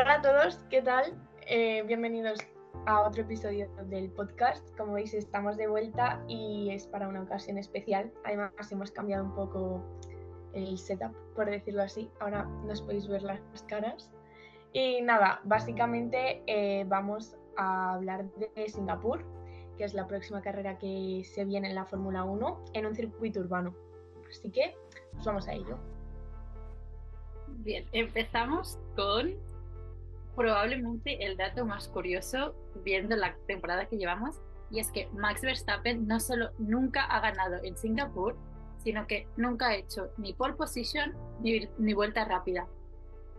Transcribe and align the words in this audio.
Hola 0.00 0.14
a 0.14 0.22
todos, 0.22 0.60
¿qué 0.70 0.80
tal? 0.80 1.12
Eh, 1.48 1.82
bienvenidos 1.82 2.38
a 2.86 3.00
otro 3.00 3.22
episodio 3.22 3.68
del 3.86 4.08
podcast. 4.12 4.64
Como 4.76 4.92
veis, 4.92 5.12
estamos 5.12 5.56
de 5.56 5.66
vuelta 5.66 6.22
y 6.28 6.70
es 6.70 6.86
para 6.86 7.08
una 7.08 7.22
ocasión 7.22 7.58
especial. 7.58 8.12
Además, 8.24 8.52
hemos 8.70 8.92
cambiado 8.92 9.24
un 9.24 9.34
poco 9.34 9.82
el 10.52 10.78
setup, 10.78 11.12
por 11.34 11.50
decirlo 11.50 11.82
así. 11.82 12.08
Ahora 12.20 12.44
nos 12.64 12.80
podéis 12.80 13.08
ver 13.08 13.24
las 13.24 13.40
caras. 13.66 14.12
Y 14.72 15.00
nada, 15.00 15.40
básicamente 15.42 16.44
eh, 16.46 16.84
vamos 16.86 17.36
a 17.56 17.94
hablar 17.94 18.24
de 18.36 18.68
Singapur, 18.68 19.24
que 19.76 19.82
es 19.82 19.94
la 19.94 20.06
próxima 20.06 20.40
carrera 20.42 20.78
que 20.78 21.22
se 21.24 21.44
viene 21.44 21.70
en 21.70 21.74
la 21.74 21.86
Fórmula 21.86 22.22
1 22.22 22.66
en 22.74 22.86
un 22.86 22.94
circuito 22.94 23.40
urbano. 23.40 23.74
Así 24.30 24.48
que, 24.52 24.76
pues 25.10 25.24
vamos 25.24 25.48
a 25.48 25.54
ello. 25.54 25.76
Bien, 27.48 27.84
empezamos 27.90 28.78
con 28.94 29.47
probablemente 30.38 31.26
el 31.26 31.36
dato 31.36 31.66
más 31.66 31.88
curioso 31.88 32.54
viendo 32.84 33.16
la 33.16 33.34
temporada 33.48 33.86
que 33.86 33.98
llevamos 33.98 34.40
y 34.70 34.78
es 34.78 34.92
que 34.92 35.08
Max 35.12 35.42
Verstappen 35.42 36.06
no 36.06 36.20
solo 36.20 36.50
nunca 36.58 37.02
ha 37.06 37.18
ganado 37.18 37.56
en 37.64 37.76
Singapur, 37.76 38.36
sino 38.78 39.08
que 39.08 39.26
nunca 39.36 39.68
ha 39.68 39.74
hecho 39.74 40.12
ni 40.16 40.32
pole 40.32 40.54
position 40.54 41.12
ni, 41.40 41.68
ni 41.78 41.92
vuelta 41.92 42.24
rápida. 42.24 42.68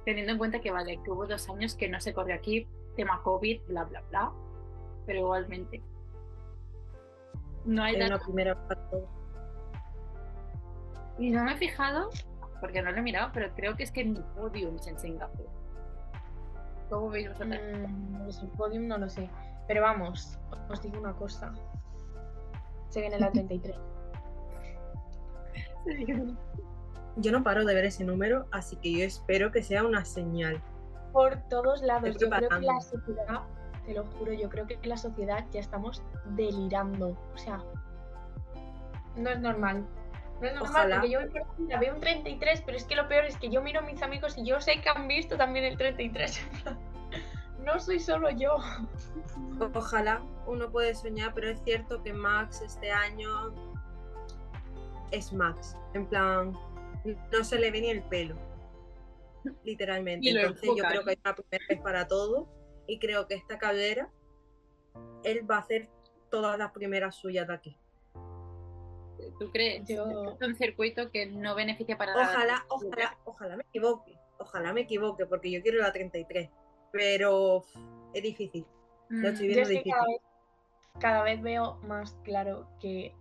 Teniendo 0.03 0.33
en 0.33 0.37
cuenta 0.37 0.59
que 0.59 0.71
vale, 0.71 0.99
que 1.01 1.11
hubo 1.11 1.25
dos 1.25 1.49
años 1.49 1.73
que 1.75 1.87
no 1.87 2.01
se 2.01 2.13
corrió 2.13 2.35
aquí, 2.35 2.67
tema 2.97 3.21
COVID, 3.23 3.61
bla, 3.69 3.85
bla, 3.85 4.01
bla, 4.09 4.33
pero 5.05 5.19
igualmente. 5.19 5.81
No 7.63 7.81
hay 7.81 7.97
dato. 7.97 8.25
primera 8.25 8.55
parte. 8.67 8.97
Y 11.17 11.29
no 11.29 11.45
me 11.45 11.53
he 11.53 11.57
fijado, 11.57 12.09
porque 12.59 12.81
no 12.81 12.91
lo 12.91 12.97
he 12.97 13.01
mirado, 13.01 13.29
pero 13.33 13.53
creo 13.55 13.77
que 13.77 13.83
es 13.83 13.91
que 13.91 14.03
ni 14.03 14.19
podiums 14.35 14.85
en 14.87 14.99
Singapur. 14.99 15.59
¿Cómo 16.89 17.09
veis 17.09 17.29
vosotros? 17.29 17.59
Mm, 17.59 18.23
pues 18.23 18.41
el 18.41 18.49
podium 18.49 18.87
no 18.87 18.97
lo 18.97 19.09
sé. 19.09 19.29
Pero 19.67 19.81
vamos, 19.81 20.37
os 20.69 20.81
digo 20.81 20.99
una 20.99 21.13
cosa. 21.13 21.53
Se 22.89 23.01
viene 23.01 23.19
la 23.19 23.31
33. 23.31 23.75
Yo 27.17 27.31
no 27.31 27.43
paro 27.43 27.65
de 27.65 27.73
ver 27.73 27.85
ese 27.85 28.03
número, 28.03 28.45
así 28.51 28.75
que 28.77 28.91
yo 28.91 29.03
espero 29.03 29.51
que 29.51 29.61
sea 29.61 29.83
una 29.83 30.05
señal. 30.05 30.61
Por 31.11 31.37
todos 31.49 31.81
lados. 31.81 32.17
Yo 32.17 32.29
creo 32.29 32.49
que 32.49 32.61
la 32.65 32.81
sociedad, 32.81 33.41
te 33.85 33.93
lo 33.93 34.05
juro, 34.05 34.33
yo 34.33 34.49
creo 34.49 34.67
que 34.67 34.79
la 34.83 34.97
sociedad 34.97 35.45
ya 35.51 35.59
estamos 35.59 36.03
delirando. 36.35 37.17
O 37.33 37.37
sea, 37.37 37.61
no 39.15 39.29
es 39.29 39.39
normal. 39.39 39.85
No 40.41 40.47
es 40.47 40.53
normal 40.53 40.71
Ojalá. 40.71 40.95
porque 40.95 41.09
yo 41.09 41.19
por 41.19 41.41
ejemplo, 41.41 41.79
veo 41.79 41.93
un 41.95 42.01
33, 42.01 42.63
pero 42.65 42.77
es 42.77 42.85
que 42.85 42.95
lo 42.95 43.07
peor 43.07 43.25
es 43.25 43.37
que 43.37 43.49
yo 43.49 43.61
miro 43.61 43.79
a 43.79 43.83
mis 43.83 44.01
amigos 44.01 44.37
y 44.37 44.45
yo 44.45 44.61
sé 44.61 44.81
que 44.81 44.89
han 44.89 45.07
visto 45.07 45.37
también 45.37 45.65
el 45.65 45.77
33. 45.77 46.41
no 47.65 47.79
soy 47.79 47.99
solo 47.99 48.29
yo. 48.29 48.57
Ojalá 49.73 50.21
uno 50.47 50.71
puede 50.71 50.95
soñar, 50.95 51.33
pero 51.33 51.49
es 51.49 51.61
cierto 51.63 52.01
que 52.01 52.13
Max 52.13 52.61
este 52.61 52.91
año 52.91 53.53
es 55.11 55.33
Max. 55.33 55.75
En 55.93 56.05
plan, 56.05 56.53
no 57.03 57.43
se 57.43 57.59
le 57.59 57.71
ve 57.71 57.81
ni 57.81 57.89
el 57.89 58.03
pelo. 58.03 58.35
Literalmente. 59.63 60.29
Entonces 60.29 60.69
yo 60.75 60.83
creo 60.83 61.03
que 61.03 61.11
hay 61.11 61.19
una 61.23 61.35
primera 61.35 61.65
vez 61.69 61.81
para 61.81 62.07
todo. 62.07 62.47
Y 62.87 62.97
creo 62.97 63.27
que 63.27 63.35
esta 63.35 63.59
cadera, 63.59 64.09
él 65.23 65.49
va 65.49 65.57
a 65.57 65.59
hacer 65.59 65.89
todas 66.31 66.57
las 66.57 66.71
primeras 66.71 67.15
suyas 67.15 67.47
de 67.47 67.53
aquí. 67.53 67.77
¿Tú 69.39 69.51
crees? 69.51 69.87
Yo- 69.87 70.35
Es 70.39 70.47
un 70.47 70.55
circuito 70.55 71.11
que 71.11 71.25
no 71.27 71.55
beneficia 71.55 71.97
para 71.97 72.13
nada. 72.13 72.25
Ojalá, 72.33 72.65
ojalá, 72.69 73.17
ojalá 73.25 73.55
me 73.57 73.63
equivoque. 73.63 74.17
Ojalá 74.37 74.73
me 74.73 74.81
equivoque, 74.81 75.25
porque 75.25 75.51
yo 75.51 75.61
quiero 75.61 75.79
la 75.79 75.91
33. 75.91 76.49
Pero 76.91 77.63
es 78.13 78.23
difícil. 78.23 78.65
Mm, 79.09 79.21
Lo 79.21 79.29
estoy 79.29 79.47
Yo 79.49 79.53
viendo 79.55 79.69
es 79.73 79.83
que 79.83 79.89
cada 79.89 80.05
difícil. 80.05 80.21
vez, 80.93 81.01
cada 81.01 81.23
vez 81.23 81.41
veo 81.41 81.75
más 81.83 82.13
claro 82.23 82.67
que 82.79 83.13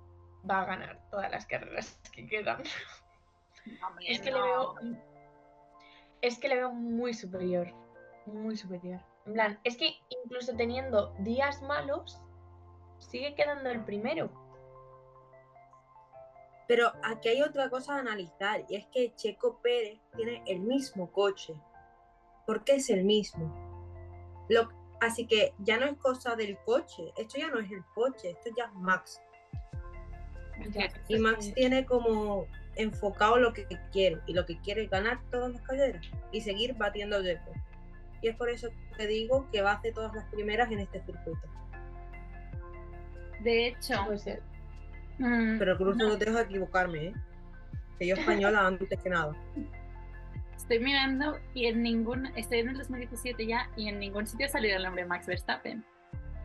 va 0.48 0.62
a 0.62 0.64
ganar 0.66 1.00
todas 1.10 1.30
las 1.30 1.44
carreras 1.46 1.98
que 2.12 2.26
quedan. 2.26 2.62
hombre, 3.86 4.04
Es 4.08 4.20
que 4.20 4.30
no. 4.30 4.36
le 4.38 4.42
veo. 4.44 4.74
Es 6.22 6.38
que 6.38 6.48
le 6.48 6.56
veo 6.56 6.72
muy 6.72 7.14
superior. 7.14 7.68
Muy 8.26 8.56
superior. 8.56 9.00
En 9.26 9.32
plan, 9.34 9.60
es 9.64 9.76
que 9.76 9.94
incluso 10.24 10.54
teniendo 10.56 11.12
días 11.18 11.62
malos, 11.62 12.20
sigue 12.98 13.34
quedando 13.34 13.70
el 13.70 13.84
primero. 13.84 14.30
Pero 16.68 16.92
aquí 17.02 17.30
hay 17.30 17.42
otra 17.42 17.68
cosa 17.70 17.96
a 17.96 17.98
analizar 18.00 18.64
y 18.68 18.76
es 18.76 18.86
que 18.92 19.12
Checo 19.16 19.58
Pérez 19.62 19.98
tiene 20.14 20.42
el 20.46 20.60
mismo 20.60 21.10
coche. 21.10 21.54
¿Por 22.46 22.62
qué 22.62 22.76
es 22.76 22.90
el 22.90 23.04
mismo? 23.04 23.52
Lo- 24.48 24.68
así 25.00 25.26
que 25.26 25.54
ya 25.58 25.78
no 25.78 25.86
es 25.86 25.96
cosa 25.96 26.36
del 26.36 26.56
coche, 26.58 27.12
esto 27.16 27.38
ya 27.38 27.48
no 27.48 27.58
es 27.58 27.70
el 27.70 27.82
coche, 27.94 28.30
esto 28.30 28.50
ya 28.56 28.64
es 28.66 28.74
Max. 28.74 29.20
Ya. 30.70 30.88
Y 31.08 31.18
Max 31.18 31.46
Sí. 31.46 31.52
tiene 31.54 31.86
como 31.86 32.46
enfocado 32.76 33.38
lo 33.38 33.52
que 33.52 33.66
quiere 33.92 34.20
y 34.26 34.34
lo 34.34 34.44
que 34.44 34.58
quiere 34.60 34.84
es 34.84 34.90
ganar 34.90 35.20
todas 35.30 35.52
las 35.52 35.62
carreras 35.62 36.04
y 36.32 36.40
seguir 36.42 36.74
batiendo 36.74 37.20
récord. 37.22 37.56
Y 38.20 38.28
es 38.28 38.36
por 38.36 38.50
eso 38.50 38.68
que 38.96 39.06
digo 39.06 39.48
que 39.52 39.62
va 39.62 39.72
a 39.72 39.74
hacer 39.76 39.94
todas 39.94 40.12
las 40.14 40.24
primeras 40.26 40.70
en 40.70 40.80
este 40.80 41.00
circuito. 41.04 41.48
De 43.40 43.68
hecho. 43.68 43.94
Mm, 45.18 45.58
Pero 45.58 45.76
cruzo 45.76 46.08
no. 46.08 46.16
dejo 46.16 46.36
de 46.36 46.42
equivocarme, 46.42 47.06
¿eh? 47.08 47.14
Que 47.98 48.06
yo 48.06 48.14
española 48.14 48.66
antes 48.66 49.00
que 49.02 49.10
nada. 49.10 49.34
estoy 50.56 50.78
mirando 50.80 51.38
y 51.54 51.66
en 51.66 51.82
ningún. 51.82 52.26
Estoy 52.36 52.60
en 52.60 52.70
el 52.70 52.78
2017 52.78 53.46
ya 53.46 53.70
y 53.76 53.88
en 53.88 53.98
ningún 53.98 54.26
sitio 54.26 54.46
ha 54.46 54.50
salido 54.50 54.76
el 54.76 54.84
nombre 54.84 55.04
Max 55.06 55.26
Verstappen. 55.26 55.84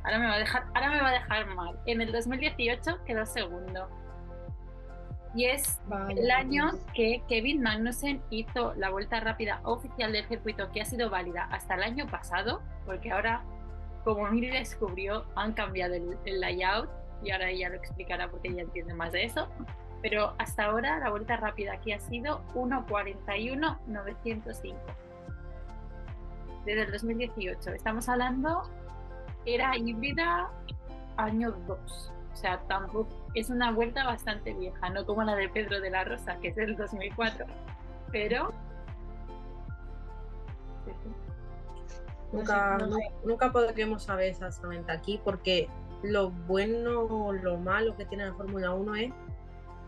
Ahora 0.03 0.19
me 0.19 0.27
va 0.27 0.33
a 0.33 0.39
dejar, 0.39 0.63
ahora 0.73 0.89
me 0.89 1.01
va 1.01 1.09
a 1.09 1.13
dejar 1.13 1.55
mal. 1.55 1.79
En 1.85 2.01
el 2.01 2.11
2018 2.11 3.03
quedó 3.05 3.25
segundo. 3.25 3.87
Y 5.35 5.45
es 5.45 5.79
Vale, 5.87 6.21
el 6.21 6.29
año 6.29 6.71
que 6.93 7.23
Kevin 7.27 7.63
Magnussen 7.63 8.21
hizo 8.29 8.75
la 8.75 8.91
vuelta 8.91 9.19
rápida 9.19 9.61
oficial 9.63 10.11
del 10.11 10.27
circuito 10.27 10.69
que 10.71 10.81
ha 10.81 10.85
sido 10.85 11.09
válida 11.09 11.47
hasta 11.51 11.73
el 11.73 11.83
año 11.83 12.05
pasado, 12.07 12.61
porque 12.85 13.11
ahora, 13.11 13.43
como 14.03 14.27
Miri 14.29 14.49
descubrió, 14.51 15.25
han 15.35 15.53
cambiado 15.53 15.95
el, 15.95 16.17
el 16.25 16.39
layout 16.39 16.87
y 17.23 17.31
ahora 17.31 17.49
ella 17.49 17.69
lo 17.69 17.75
explicará 17.75 18.29
porque 18.29 18.49
ella 18.49 18.63
entiende 18.63 18.93
más 18.93 19.11
de 19.11 19.23
eso. 19.25 19.47
Pero 20.01 20.33
hasta 20.37 20.65
ahora 20.65 20.99
la 20.99 21.09
vuelta 21.09 21.37
rápida 21.37 21.73
aquí 21.73 21.93
ha 21.93 21.99
sido 21.99 22.43
1.41.905. 22.55 24.75
Desde 26.65 26.83
el 26.83 26.91
2018. 26.91 27.71
Estamos 27.71 28.07
hablando, 28.09 28.63
era 29.45 29.77
híbrida 29.77 30.51
año 31.17 31.51
2. 31.67 32.11
O 32.33 32.35
sea, 32.35 32.59
tampoco 32.67 33.09
es 33.33 33.49
una 33.49 33.71
vuelta 33.71 34.03
bastante 34.03 34.53
vieja, 34.53 34.89
no 34.89 35.05
como 35.05 35.23
la 35.23 35.35
de 35.35 35.49
Pedro 35.49 35.79
de 35.79 35.89
la 35.89 36.03
Rosa, 36.03 36.37
que 36.39 36.49
es 36.49 36.55
del 36.55 36.75
2004. 36.75 37.45
Pero. 38.11 38.53
Nunca, 42.31 42.77
no 42.79 42.97
nunca 43.23 43.51
podremos 43.51 44.03
saber 44.03 44.29
exactamente 44.29 44.91
aquí 44.91 45.21
porque 45.23 45.69
lo 46.03 46.29
bueno 46.31 47.01
o 47.01 47.33
lo 47.33 47.57
malo 47.57 47.95
que 47.95 48.05
tiene 48.05 48.25
la 48.25 48.33
Fórmula 48.33 48.71
1 48.71 48.95
es 48.95 49.13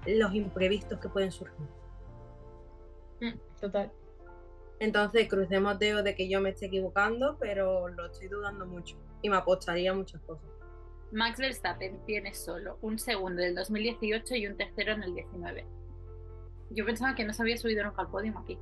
los 0.07 0.33
imprevistos 0.33 0.99
que 0.99 1.09
pueden 1.09 1.31
surgir. 1.31 1.67
Mm, 3.21 3.59
Total. 3.59 3.91
Entonces 4.79 5.27
crucemos 5.29 5.79
dedos 5.79 6.03
de 6.03 6.15
que 6.15 6.27
yo 6.29 6.41
me 6.41 6.49
esté 6.49 6.65
equivocando, 6.65 7.37
pero 7.39 7.87
lo 7.87 8.07
estoy 8.07 8.27
dudando 8.27 8.65
mucho 8.65 8.97
y 9.21 9.29
me 9.29 9.37
apostaría 9.37 9.93
muchas 9.93 10.21
cosas. 10.21 10.45
Max 11.11 11.39
Verstappen 11.39 12.03
tiene 12.05 12.33
solo 12.33 12.77
un 12.81 12.99
segundo 12.99 13.41
del 13.41 13.55
2018 13.55 14.35
y 14.35 14.47
un 14.47 14.57
tercero 14.57 14.93
en 14.93 15.03
el 15.03 15.13
19. 15.13 15.66
Yo 16.72 16.85
pensaba 16.85 17.16
que 17.16 17.23
no 17.23 17.34
se 17.34 17.41
había 17.41 17.57
subido 17.57 17.84
nunca 17.84 18.01
al 18.01 18.09
podio 18.09 18.37
aquí. 18.37 18.59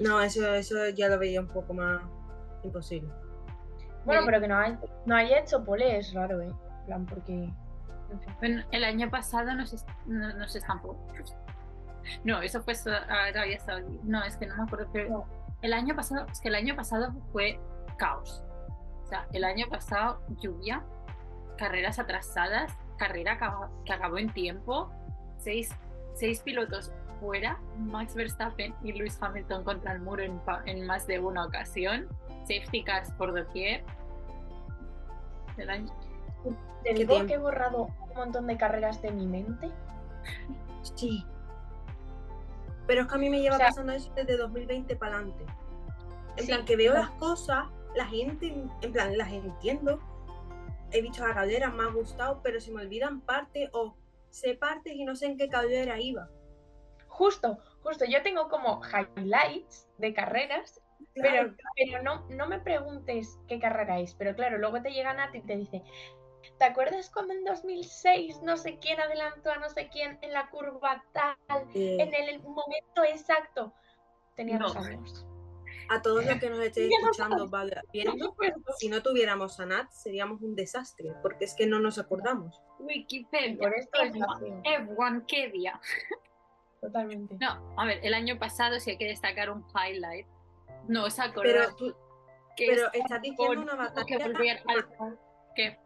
No, 0.00 0.20
eso, 0.22 0.54
eso 0.54 0.88
ya 0.90 1.08
lo 1.08 1.18
veía 1.18 1.40
un 1.40 1.48
poco 1.48 1.74
más 1.74 2.02
imposible. 2.62 3.08
Bueno, 4.06 4.22
pero 4.24 4.40
que 4.40 4.48
no, 4.48 4.56
hay, 4.58 4.78
no 5.04 5.14
haya 5.16 5.38
hecho 5.40 5.64
pole 5.64 5.98
es 5.98 6.14
raro, 6.14 6.40
¿eh? 6.40 6.46
En 6.80 6.86
plan, 6.86 7.06
porque. 7.06 7.32
en 7.34 8.20
fin. 8.20 8.34
Bueno, 8.38 8.62
el 8.70 8.84
año 8.84 9.10
pasado 9.10 9.54
nos, 9.54 9.84
no- 10.06 10.32
nos 10.34 10.54
estampó. 10.56 10.96
No, 12.24 12.40
eso 12.40 12.62
fue 12.62 12.74
Arabia 13.08 13.58
Saudí. 13.58 14.00
No, 14.04 14.22
es 14.22 14.36
que 14.36 14.46
no 14.46 14.56
me 14.56 14.62
acuerdo. 14.62 14.88
Pero 14.92 15.08
No. 15.10 15.24
el 15.62 15.72
año 15.72 15.94
pasado, 15.96 16.24
es 16.30 16.40
que 16.40 16.48
el 16.48 16.54
año 16.54 16.76
pasado 16.76 17.12
fue 17.32 17.58
caos. 17.98 18.42
O 19.02 19.06
sea, 19.08 19.26
el 19.32 19.44
año 19.44 19.66
pasado 19.68 20.20
lluvia, 20.40 20.82
carreras 21.58 21.98
atrasadas, 21.98 22.72
carrera 22.98 23.38
que 23.84 23.92
acabó 23.92 24.18
en 24.18 24.30
tiempo, 24.32 24.90
seis, 25.38 25.74
seis 26.14 26.40
pilotos 26.42 26.92
fuera, 27.20 27.58
Max 27.78 28.14
Verstappen 28.14 28.74
y 28.82 28.92
Lewis 28.92 29.18
Hamilton 29.20 29.64
contra 29.64 29.92
el 29.92 30.00
muro 30.00 30.22
en 30.22 30.86
más 30.86 31.06
de 31.06 31.18
una 31.18 31.44
ocasión, 31.46 32.06
safety 32.42 32.84
cars 32.84 33.10
por 33.12 33.34
doquier. 33.34 33.84
El 35.56 35.70
año, 35.70 35.92
Te 36.82 36.90
¿Qué 36.90 36.94
digo 37.00 37.14
tiempo? 37.14 37.28
que 37.28 37.34
he 37.34 37.38
borrado 37.38 37.86
un 38.00 38.14
montón 38.14 38.46
de 38.46 38.56
carreras 38.56 39.02
de 39.02 39.10
mi 39.10 39.26
mente. 39.26 39.70
Sí. 40.94 41.24
Pero 42.86 43.02
es 43.02 43.08
que 43.08 43.14
a 43.14 43.18
mí 43.18 43.28
me 43.28 43.40
lleva 43.40 43.56
O 43.56 43.58
sea- 43.58 43.68
pasando 43.68 43.92
eso 43.92 44.12
desde 44.14 44.36
2020 44.36 44.94
para 44.96 45.16
adelante. 45.16 45.44
En 46.36 46.44
Sí, 46.44 46.46
plan, 46.46 46.64
que 46.64 46.76
veo 46.76 46.92
las 46.94 47.10
cosas, 47.12 47.66
la 47.96 48.06
gente, 48.06 48.46
en 48.82 48.92
plan, 48.92 49.16
las 49.18 49.32
entiendo. 49.32 49.98
He 50.92 51.02
visto 51.02 51.26
la 51.26 51.34
caldera, 51.34 51.70
me 51.70 51.82
ha 51.82 51.86
gustado, 51.90 52.40
pero 52.42 52.60
se 52.60 52.70
me 52.70 52.82
olvidan 52.82 53.20
partes 53.22 53.68
o 53.72 53.96
sé 54.30 54.54
partes 54.54 54.92
y 54.94 55.04
no 55.04 55.16
sé 55.16 55.26
en 55.26 55.36
qué 55.38 55.48
caldera 55.48 55.98
iba. 55.98 56.28
Justo, 57.08 57.58
justo. 57.82 58.04
Yo 58.04 58.22
tengo 58.22 58.48
como 58.48 58.80
highlights 58.84 59.88
de 59.98 60.14
carreras, 60.14 60.80
pero, 61.14 61.54
pero 61.76 62.02
no, 62.02 62.26
no 62.30 62.46
me 62.46 62.60
preguntes 62.60 63.38
qué 63.48 63.58
carrera 63.58 63.98
es. 64.00 64.14
Pero 64.14 64.34
claro, 64.34 64.58
luego 64.58 64.80
te 64.82 64.90
llega 64.90 65.12
Nati 65.14 65.38
y 65.38 65.42
te 65.42 65.56
dice, 65.56 65.82
¿te 66.58 66.64
acuerdas 66.64 67.10
cuando 67.10 67.32
en 67.34 67.44
2006 67.44 68.42
no 68.42 68.56
sé 68.56 68.78
quién 68.78 69.00
adelantó 69.00 69.50
a 69.50 69.56
no 69.56 69.68
sé 69.70 69.88
quién 69.92 70.18
en 70.22 70.32
la 70.32 70.48
curva 70.50 71.04
tal, 71.12 71.36
Eh, 71.74 71.96
en 72.00 72.14
el 72.14 72.40
momento 72.42 73.04
exacto? 73.08 73.72
Tenía 74.34 74.58
No. 74.58 74.68
dos 74.68 74.76
años. 74.76 75.26
a 75.88 76.02
todos 76.02 76.24
los 76.26 76.38
que 76.40 76.50
nos 76.50 76.58
estéis 76.64 76.90
escuchando, 77.00 77.48
viendo, 77.92 78.34
si 78.76 78.88
no 78.88 79.02
tuviéramos 79.02 79.58
a 79.60 79.66
Nat, 79.66 79.88
seríamos 79.92 80.42
un 80.42 80.56
desastre, 80.56 81.12
porque 81.22 81.44
es 81.44 81.54
que 81.54 81.66
no 81.66 81.78
nos 81.78 81.98
acordamos. 81.98 82.60
Wikipedia. 82.80 83.56
Por 83.58 83.72
esto 83.74 84.02
es 84.02 84.12
F1, 84.12 84.26
vacío, 84.26 84.62
F1, 84.96 85.24
qué 85.26 85.48
día. 85.50 85.80
totalmente. 86.80 87.36
No, 87.40 87.74
a 87.76 87.84
ver, 87.86 88.00
el 88.02 88.14
año 88.14 88.38
pasado 88.38 88.78
sí 88.80 88.90
hay 88.90 88.98
que 88.98 89.06
destacar 89.06 89.50
un 89.50 89.64
highlight. 89.74 90.26
No 90.88 91.04
os 91.04 91.18
acordáis 91.18 91.56
Pero, 91.56 91.76
tú, 91.76 91.94
que 92.56 92.66
pero 92.68 92.92
estás 92.92 93.22
diciendo 93.22 93.62
una 93.62 93.72
que 94.06 94.16
batalla. 94.16 94.26
volver 94.26 94.62
al... 94.66 95.18
¿Qué? 95.54 95.78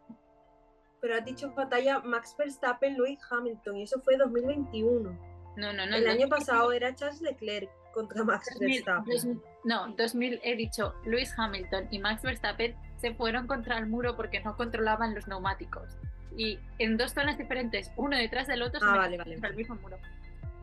Pero 1.01 1.15
has 1.15 1.25
dicho 1.25 1.51
batalla 1.53 1.99
Max 1.99 2.35
Verstappen, 2.37 2.95
Lewis 2.95 3.19
Hamilton, 3.29 3.77
y 3.77 3.83
eso 3.83 3.99
fue 4.01 4.17
2021. 4.17 5.09
No, 5.57 5.73
no, 5.73 5.85
no. 5.85 5.95
El 5.95 6.05
no. 6.05 6.11
año 6.11 6.29
pasado 6.29 6.71
era 6.71 6.93
Charles 6.93 7.21
Leclerc 7.21 7.69
contra 7.93 8.23
Max 8.23 8.47
2000, 8.53 8.67
Verstappen. 8.83 9.13
2000, 9.13 9.41
no, 9.65 9.87
2000 9.95 10.39
he 10.43 10.55
dicho 10.55 10.93
Lewis 11.05 11.33
Hamilton 11.37 11.87
y 11.91 11.99
Max 11.99 12.21
Verstappen 12.21 12.75
se 12.97 13.13
fueron 13.15 13.47
contra 13.47 13.77
el 13.79 13.87
muro 13.87 14.15
porque 14.15 14.39
no 14.41 14.55
controlaban 14.55 15.15
los 15.15 15.27
neumáticos. 15.27 15.97
Y 16.37 16.59
en 16.77 16.95
dos 16.97 17.13
zonas 17.13 17.37
diferentes, 17.37 17.91
uno 17.97 18.15
detrás 18.15 18.47
del 18.47 18.61
otro, 18.61 18.79
se 18.79 18.85
Ah, 18.85 18.91
metieron 18.91 19.03
vale, 19.03 19.17
vale. 19.17 19.31
contra 19.33 19.49
el 19.49 19.55
mismo 19.57 19.75
muro. 19.75 19.97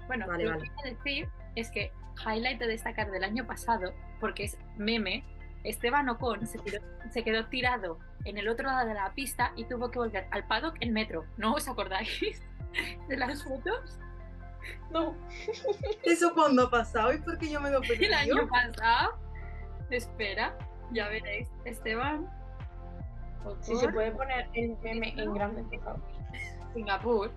Bueno, 0.07 0.27
Vale, 0.27 0.45
lo 0.45 0.51
vale. 0.53 0.63
que 0.63 0.71
quiero 0.75 0.97
decir 0.97 1.29
es 1.61 1.71
que 1.71 1.93
highlight 2.27 2.59
de 2.59 2.67
destacar 2.67 3.11
del 3.11 3.25
año 3.25 3.47
pasado, 3.47 3.93
porque 4.21 4.45
es 4.45 4.59
meme, 4.77 5.25
Esteban 5.65 6.09
Ocon 6.09 6.47
se, 6.47 6.59
tiró- 6.59 6.83
se 7.11 7.23
quedó 7.25 7.47
tirado 7.47 7.99
en 8.25 8.39
el 8.39 8.49
otro 8.49 8.67
lado 8.67 8.87
de 8.89 8.95
la 8.95 9.13
pista 9.15 9.53
y 9.57 9.65
tuvo 9.65 9.91
que 9.91 9.99
volver 9.99 10.27
al 10.31 10.47
paddock 10.47 10.77
en 10.81 10.93
metro. 10.93 11.25
¿No 11.37 11.55
os 11.55 11.69
acordáis 11.69 12.43
de 13.09 13.17
las 13.17 13.43
fotos? 13.45 13.99
No, 14.91 15.17
¿Eso 16.05 16.33
cuándo 16.35 16.65
ha 16.65 16.71
pasado? 16.71 17.13
¿Y 17.13 17.19
por 17.19 17.39
qué 17.39 17.51
yo 17.51 17.61
me 17.61 17.71
lo 17.71 17.81
perdí? 17.81 18.05
El 18.07 18.15
año 18.15 18.49
pasado. 18.49 19.19
Espera, 19.91 20.57
ya 20.93 21.09
veréis. 21.09 21.49
Esteban. 21.65 22.29
si 23.61 23.77
se 23.77 23.89
puede 23.89 24.11
poner 24.13 24.49
el 24.55 24.77
meme 24.83 25.15
en 25.17 25.33
grande, 25.33 25.63
por 25.65 25.81
favor. 25.83 26.03
Singapur. 26.75 27.31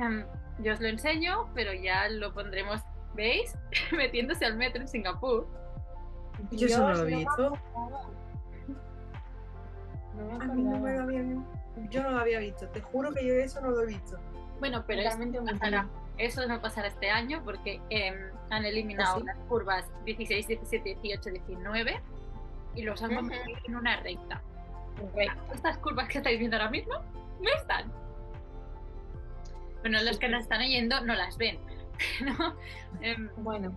Em, 0.00 0.24
yo 0.58 0.72
os 0.72 0.80
lo 0.80 0.88
enseño, 0.88 1.48
pero 1.54 1.72
ya 1.72 2.08
lo 2.08 2.32
pondremos. 2.32 2.80
¿Veis? 3.14 3.56
Metiéndose 3.92 4.44
al 4.44 4.56
metro 4.56 4.80
en 4.80 4.88
Singapur. 4.88 5.46
Yo 6.50 6.66
eso 6.66 6.78
no 6.80 6.86
Dios, 6.86 6.98
lo 6.98 7.06
he 7.06 7.16
visto. 7.16 7.58
No 10.16 10.38
me 10.38 10.44
A 10.44 10.48
mí 10.48 10.62
no 10.62 10.78
me 10.78 10.96
lo 10.96 11.02
había 11.02 11.22
Yo 11.90 12.02
no 12.02 12.10
lo 12.10 12.18
había 12.18 12.38
visto. 12.38 12.68
Te 12.68 12.80
juro 12.80 13.12
que 13.12 13.26
yo 13.26 13.34
eso 13.34 13.60
no 13.60 13.70
lo 13.70 13.82
he 13.82 13.86
visto. 13.86 14.18
Bueno, 14.60 14.84
pero 14.86 15.02
eso 15.02 15.18
no 15.18 15.44
pasará. 15.44 15.88
Eso 16.18 16.46
no 16.46 16.60
pasará 16.60 16.88
este 16.88 17.10
año 17.10 17.42
porque 17.44 17.80
em, 17.90 18.30
han 18.50 18.64
eliminado 18.64 19.16
¿Ah, 19.16 19.20
sí? 19.20 19.26
las 19.26 19.36
curvas 19.48 19.90
16, 20.04 20.46
17, 20.46 20.98
18, 21.02 21.30
19 21.30 22.00
y 22.74 22.82
los 22.82 23.02
han 23.02 23.14
convertido 23.14 23.58
en 23.64 23.76
una 23.76 23.96
recta. 24.00 24.42
Estas 25.54 25.78
curvas 25.78 26.08
que 26.08 26.18
estáis 26.18 26.38
viendo 26.38 26.56
ahora 26.56 26.70
mismo 26.70 26.94
no 27.40 27.50
están. 27.56 27.92
Bueno, 29.82 30.02
los 30.02 30.18
que 30.18 30.28
nos 30.28 30.42
están 30.42 30.60
oyendo 30.60 31.00
no 31.04 31.14
las 31.14 31.36
ven. 31.36 31.58
¿no? 32.24 32.56
Em, 33.00 33.28
Bueno, 33.36 33.72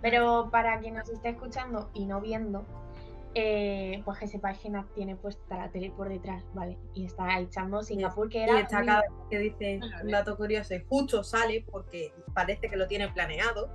pero 0.00 0.48
para 0.50 0.78
quien 0.80 0.94
nos 0.94 1.08
esté 1.08 1.28
escuchando 1.30 1.90
y 1.94 2.06
no 2.06 2.20
viendo, 2.20 2.64
eh, 3.34 4.02
pues 4.04 4.18
que 4.18 4.26
sepáis 4.26 4.58
que 4.58 4.68
Nat 4.70 4.86
tiene 4.94 5.14
puesta 5.16 5.56
la 5.56 5.70
tele 5.70 5.90
por 5.90 6.08
detrás, 6.08 6.44
¿vale? 6.54 6.76
Y 6.94 7.06
está 7.06 7.38
echando 7.38 7.82
Singapur, 7.82 8.28
que 8.28 8.38
Y 8.38 8.42
era. 8.42 8.60
está 8.60 8.78
muy- 8.78 8.86
cada 8.86 9.00
vez 9.02 9.10
que 9.30 9.38
dice 9.38 9.80
un 10.02 10.10
dato 10.10 10.36
curioso 10.36 10.74
y 10.74 10.84
justo 10.88 11.22
sale 11.24 11.64
porque 11.70 12.12
parece 12.34 12.68
que 12.68 12.76
lo 12.76 12.86
tiene 12.88 13.08
planeado. 13.08 13.68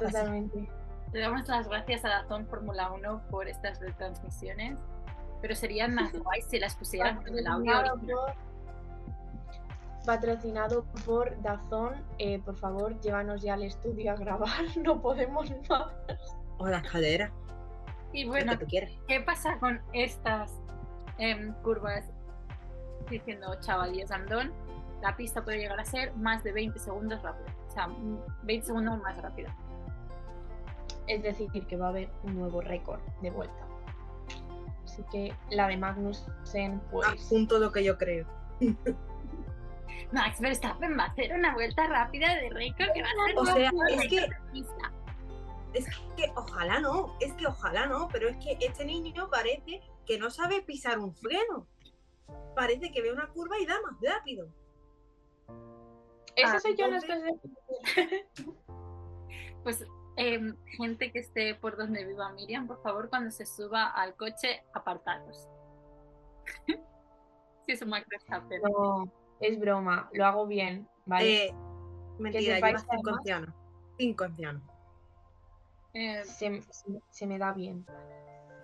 Totalmente. 0.00 0.68
le 1.12 1.20
damos 1.20 1.46
las 1.46 1.68
gracias 1.68 2.04
a 2.06 2.08
Dazón 2.08 2.46
Fórmula 2.46 2.90
1 2.90 3.22
por 3.30 3.46
estas 3.46 3.78
retransmisiones, 3.80 4.78
pero 5.42 5.54
serían 5.54 5.94
más 5.94 6.10
guays 6.24 6.46
si 6.46 6.58
las 6.58 6.74
pusieran 6.74 7.22
en 7.28 7.38
el 7.38 7.46
audio 7.46 7.72
patrocinado 10.04 10.84
por 11.04 11.40
Dazón. 11.42 12.04
Eh, 12.18 12.40
por 12.44 12.56
favor, 12.56 12.98
llévanos 13.00 13.42
ya 13.42 13.54
al 13.54 13.62
estudio 13.62 14.12
a 14.12 14.16
grabar. 14.16 14.50
No 14.84 15.00
podemos 15.00 15.50
más. 15.68 15.92
O 16.58 16.66
la 16.66 16.78
escalera, 16.78 17.32
Y 18.12 18.26
bueno. 18.26 18.52
¿qué 19.08 19.20
pasa 19.20 19.58
con 19.58 19.80
estas 19.92 20.60
em, 21.18 21.52
curvas? 21.62 22.04
Diciendo 23.10 23.54
chavalías 23.60 24.10
andón, 24.12 24.52
la 25.02 25.16
pista 25.16 25.42
puede 25.44 25.58
llegar 25.58 25.80
a 25.80 25.84
ser 25.84 26.14
más 26.16 26.44
de 26.44 26.52
20 26.52 26.78
segundos 26.78 27.20
rápida. 27.22 27.54
O 27.68 27.70
sea, 27.70 27.88
mm, 27.88 28.18
20 28.44 28.66
segundos 28.66 29.02
más 29.02 29.20
rápida. 29.20 29.54
Es 31.08 31.22
decir, 31.22 31.50
que 31.66 31.76
va 31.76 31.86
a 31.86 31.88
haber 31.90 32.08
un 32.22 32.38
nuevo 32.38 32.60
récord 32.60 33.00
de 33.20 33.30
vuelta. 33.30 33.66
Así 34.84 35.02
que 35.10 35.34
la 35.50 35.66
de 35.66 35.76
Magnussen, 35.76 36.80
pues. 36.90 37.08
Adjunto 37.08 37.58
lo 37.58 37.72
que 37.72 37.82
yo 37.82 37.98
creo. 37.98 38.26
Max 40.12 40.40
Verstappen 40.40 40.98
va 40.98 41.04
a 41.04 41.06
hacer 41.08 41.32
una 41.32 41.54
vuelta 41.54 41.86
rápida 41.86 42.34
de 42.36 42.50
récord 42.50 42.92
que 42.92 43.02
va 43.02 43.08
a 43.08 43.26
ser 43.26 43.38
O 43.38 43.44
sea, 43.46 43.70
es 43.88 44.08
que-. 44.08 44.28
Es 45.74 45.86
que 46.16 46.30
ojalá 46.36 46.80
no, 46.80 47.16
es 47.20 47.32
que 47.32 47.46
ojalá 47.46 47.86
no, 47.86 48.08
pero 48.12 48.28
es 48.28 48.36
que 48.36 48.58
este 48.60 48.84
niño 48.84 49.30
parece 49.30 49.80
que 50.04 50.18
no 50.18 50.30
sabe 50.30 50.60
pisar 50.62 50.98
un 50.98 51.14
freno. 51.14 51.66
Parece 52.54 52.92
que 52.92 53.00
ve 53.00 53.10
una 53.12 53.28
curva 53.28 53.58
y 53.58 53.64
da 53.64 53.80
más 53.80 53.94
rápido. 54.02 54.48
Eso 56.36 56.52
Ah, 56.56 56.60
soy 56.60 56.76
yo 56.76 56.86
en 56.86 56.94
entonces- 56.94 57.40
Pues 59.62 59.86
em, 60.16 60.56
gente 60.76 61.10
que 61.12 61.20
esté 61.20 61.54
por 61.54 61.76
donde 61.78 62.04
viva 62.04 62.30
Miriam, 62.32 62.66
por 62.66 62.82
favor, 62.82 63.08
cuando 63.08 63.30
se 63.30 63.46
suba 63.46 63.86
al 63.86 64.14
coche, 64.16 64.62
apartaros. 64.74 65.48
si 66.66 66.76
es 67.72 67.80
un 67.80 67.88
Max 67.90 68.06
Verstappen. 68.10 68.60
No, 68.62 69.10
broma, 69.58 70.08
lo 70.12 70.24
hago 70.26 70.46
bien, 70.46 70.88
¿vale? 71.06 71.46
Eh, 71.46 71.54
mentira, 72.18 72.54
sepáis 72.56 72.74
lleva 72.76 72.90
que 72.90 72.96
cinco 72.96 73.10
ancianos. 73.10 73.54
Cinco 73.98 74.24
ancianos. 74.24 74.62
Eh, 75.94 76.24
se, 76.24 76.62
se- 76.62 77.00
se 77.10 77.26
me 77.26 77.38
da 77.38 77.52
bien. 77.52 77.84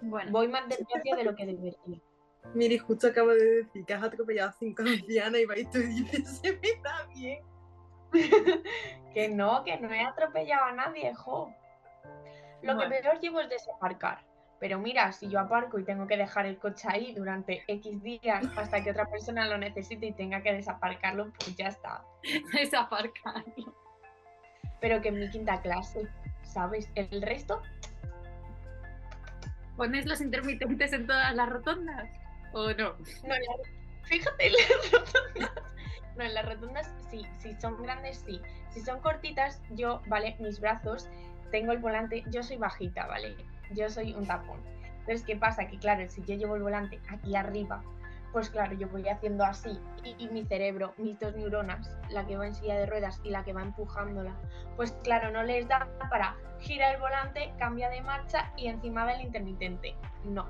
bueno, 0.02 0.30
Voy 0.32 0.48
más 0.48 0.68
despacio 0.68 1.16
de 1.16 1.24
lo 1.24 1.34
que 1.34 1.46
debería. 1.46 2.00
Miri, 2.54 2.78
justo 2.78 3.08
acabo 3.08 3.30
de 3.30 3.44
decir 3.62 3.84
que 3.84 3.92
has 3.94 4.02
atropellado 4.02 4.48
a 4.50 4.52
cinco 4.52 4.82
ancianas 4.82 5.40
y 5.40 5.44
vais 5.44 5.68
tú 5.70 5.78
y 5.78 5.86
dices, 6.02 6.38
se 6.42 6.52
me 6.52 6.82
da 6.82 7.06
bien. 7.14 7.40
que 9.12 9.28
no, 9.28 9.62
que 9.64 9.78
no 9.78 9.92
he 9.92 10.00
atropellado 10.02 10.64
a 10.64 10.72
nadie, 10.72 11.12
jo. 11.14 11.52
Lo 12.62 12.74
Bueno. 12.74 12.90
que 12.90 13.00
peor 13.02 13.20
llevo 13.20 13.40
es 13.40 13.48
desaparcar. 13.50 14.24
Pero 14.60 14.78
mira, 14.78 15.12
si 15.12 15.28
yo 15.28 15.38
aparco 15.38 15.78
y 15.78 15.84
tengo 15.84 16.06
que 16.06 16.16
dejar 16.16 16.46
el 16.46 16.58
coche 16.58 16.88
ahí 16.90 17.14
durante 17.14 17.62
X 17.68 18.02
días 18.02 18.44
hasta 18.56 18.82
que 18.82 18.90
otra 18.90 19.06
persona 19.06 19.46
lo 19.46 19.56
necesite 19.56 20.06
y 20.06 20.12
tenga 20.12 20.42
que 20.42 20.52
desaparcarlo, 20.52 21.30
pues 21.38 21.54
ya 21.56 21.68
está. 21.68 22.04
es 22.58 22.74
aparcarlo. 22.74 23.74
Pero 24.80 25.00
que 25.00 25.08
en 25.08 25.20
mi 25.20 25.30
quinta 25.30 25.60
clase, 25.60 26.08
¿sabes? 26.42 26.90
El 26.94 27.22
resto, 27.22 27.62
¿Ponéis 29.78 30.06
los 30.06 30.20
intermitentes 30.20 30.92
en 30.92 31.06
todas 31.06 31.32
las 31.36 31.48
rotondas? 31.48 32.10
¿O 32.52 32.72
no? 32.72 32.94
no, 32.94 33.34
fíjate 34.02 34.48
en 34.48 34.52
las 34.52 34.92
rotondas. 34.92 35.62
No, 36.16 36.24
en 36.24 36.34
las 36.34 36.46
rotondas 36.46 36.92
sí, 37.08 37.24
si 37.38 37.54
son 37.60 37.80
grandes 37.80 38.24
sí. 38.26 38.42
Si 38.70 38.80
son 38.80 39.00
cortitas, 39.00 39.62
yo, 39.70 40.02
vale, 40.08 40.34
mis 40.40 40.58
brazos, 40.58 41.08
tengo 41.52 41.70
el 41.70 41.78
volante, 41.78 42.24
yo 42.32 42.42
soy 42.42 42.56
bajita, 42.56 43.06
¿vale? 43.06 43.36
Yo 43.74 43.88
soy 43.88 44.14
un 44.14 44.26
tapón. 44.26 44.60
Entonces, 45.00 45.24
¿qué 45.24 45.36
pasa? 45.36 45.66
Que 45.68 45.78
claro, 45.78 46.08
si 46.10 46.22
yo 46.24 46.34
llevo 46.34 46.56
el 46.56 46.62
volante 46.62 47.00
aquí 47.08 47.34
arriba, 47.34 47.82
pues 48.32 48.50
claro, 48.50 48.74
yo 48.74 48.88
voy 48.88 49.08
haciendo 49.08 49.42
así 49.44 49.80
y, 50.04 50.14
y 50.22 50.28
mi 50.28 50.44
cerebro, 50.44 50.92
mis 50.98 51.18
dos 51.18 51.34
neuronas, 51.34 51.90
la 52.10 52.26
que 52.26 52.36
va 52.36 52.46
en 52.46 52.54
silla 52.54 52.76
de 52.78 52.84
ruedas 52.86 53.18
y 53.24 53.30
la 53.30 53.42
que 53.42 53.54
va 53.54 53.62
empujándola, 53.62 54.34
pues 54.76 54.92
claro, 55.02 55.30
no 55.30 55.42
les 55.44 55.66
da 55.66 55.88
para 56.10 56.36
girar 56.60 56.94
el 56.96 57.00
volante, 57.00 57.52
cambia 57.58 57.88
de 57.88 58.02
marcha 58.02 58.52
y 58.56 58.66
encima 58.68 59.06
del 59.06 59.22
intermitente. 59.22 59.94
No, 60.24 60.46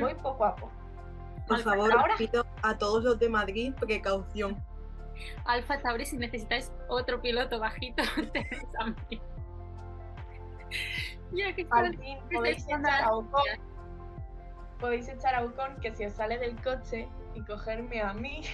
voy 0.00 0.14
poco 0.14 0.44
a 0.46 0.56
poco. 0.56 0.72
Por 1.46 1.60
favor, 1.60 1.92
ahora- 1.92 2.16
pido 2.18 2.44
a 2.62 2.76
todos 2.78 3.04
los 3.04 3.18
de 3.20 3.28
Madrid 3.28 3.72
precaución. 3.78 4.56
Alfa 5.44 5.78
Tauri, 5.80 6.04
si 6.06 6.16
necesitáis 6.16 6.72
otro 6.88 7.20
piloto 7.20 7.60
bajito, 7.60 8.02
tenéis 8.32 8.66
a 8.80 8.86
mí. 8.86 9.20
Ya 11.32 11.52
que 11.54 11.66
Al 11.70 11.96
fin 11.98 12.18
podéis 12.32 12.64
echar 12.64 12.86
a 12.86 13.08
con 13.08 13.26
Ocon. 13.26 13.42
Podéis 14.80 15.08
echar 15.08 15.34
a 15.34 15.44
Ocon 15.44 15.76
que 15.80 15.94
se 15.94 16.06
os 16.06 16.12
sale 16.14 16.38
del 16.38 16.56
coche 16.62 17.08
y 17.34 17.42
cogerme 17.42 18.00
a 18.02 18.12
mí. 18.14 18.42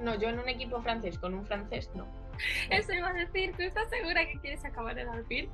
No, 0.00 0.14
yo 0.14 0.28
en 0.28 0.38
un 0.38 0.48
equipo 0.48 0.80
francés, 0.80 1.18
con 1.18 1.34
un 1.34 1.44
francés 1.44 1.90
no. 1.96 2.06
Eso 2.70 2.92
iba 2.92 3.08
a 3.08 3.12
decir, 3.14 3.52
¿tú 3.56 3.62
estás 3.62 3.90
segura 3.90 4.24
que 4.26 4.38
quieres 4.38 4.64
acabar 4.64 4.96
en 4.96 5.08
Alpine? 5.08 5.50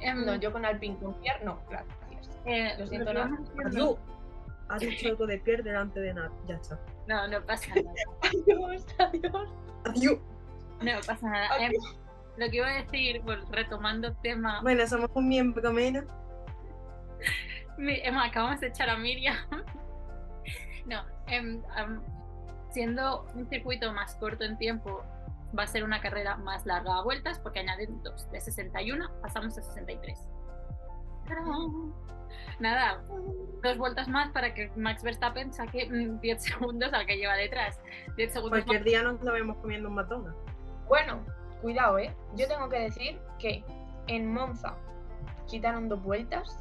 Em, 0.00 0.26
No, 0.26 0.34
yo 0.34 0.52
con 0.52 0.66
Alpine 0.66 0.94
con 0.98 1.14
Pierre 1.22 1.42
no, 1.42 1.58
gracias. 1.70 1.96
eh, 2.44 2.74
lo 2.78 2.86
siento, 2.86 3.06
que 3.06 3.14
no. 3.14 3.38
Adiós. 3.66 3.98
Has 4.68 4.80
dicho 4.80 5.08
algo 5.08 5.26
de 5.26 5.38
Pierre 5.38 5.62
delante 5.62 6.00
de 6.00 6.12
nada. 6.12 6.30
Ya 6.46 6.56
está. 6.56 6.78
No, 7.06 7.26
no 7.28 7.42
pasa 7.46 7.74
nada. 7.74 7.90
Adiós, 8.24 8.86
adiós. 8.98 9.48
Adiós. 9.86 10.18
No 10.82 10.92
pasa 11.06 11.30
nada. 11.30 11.56
Em, 11.58 11.72
lo 12.36 12.48
que 12.50 12.56
iba 12.56 12.66
a 12.68 12.82
decir, 12.82 13.20
bueno, 13.22 13.44
retomando 13.50 14.08
el 14.08 14.16
tema, 14.22 14.60
Bueno, 14.62 14.86
somos 14.86 15.10
un 15.14 15.28
miembro 15.28 15.72
menos. 15.72 16.04
mi- 17.78 18.00
em, 18.02 18.16
acabamos 18.18 18.60
de 18.60 18.68
echar 18.68 18.88
a 18.90 18.96
Miriam. 18.96 19.36
No, 20.84 21.00
em, 21.28 21.62
siendo 22.70 23.24
un 23.36 23.48
circuito 23.48 23.92
más 23.92 24.16
corto 24.16 24.42
en 24.42 24.58
tiempo, 24.58 25.04
va 25.56 25.62
a 25.62 25.66
ser 25.68 25.84
una 25.84 26.00
carrera 26.00 26.36
más 26.38 26.66
larga 26.66 26.96
a 26.98 27.02
vueltas 27.04 27.38
porque 27.38 27.60
añaden 27.60 28.02
dos. 28.02 28.28
De 28.32 28.40
61 28.40 29.08
pasamos 29.22 29.56
a 29.58 29.62
63. 29.62 30.18
¡Tarán! 31.28 31.46
Nada, 32.58 33.00
dos 33.62 33.78
vueltas 33.78 34.08
más 34.08 34.30
para 34.32 34.54
que 34.54 34.72
Max 34.74 35.04
Verstappen 35.04 35.52
saque 35.52 35.88
mm, 35.88 36.18
10 36.20 36.42
segundos 36.42 36.92
al 36.92 37.06
que 37.06 37.16
lleva 37.16 37.34
detrás. 37.34 37.78
10 38.16 38.32
segundos 38.32 38.58
más. 38.58 38.64
Cualquier 38.66 38.84
día 38.84 39.02
nos 39.04 39.22
lo 39.22 39.32
vemos 39.32 39.56
comiendo 39.58 39.88
un 39.88 39.94
McDonald's. 39.94 40.36
Bueno, 40.88 41.24
cuidado, 41.62 41.98
¿eh? 41.98 42.14
Yo 42.34 42.46
tengo 42.48 42.68
que 42.68 42.78
decir 42.80 43.18
que 43.38 43.64
en 44.08 44.30
Monza 44.32 44.74
quitaron 45.46 45.88
dos 45.88 46.02
vueltas, 46.02 46.58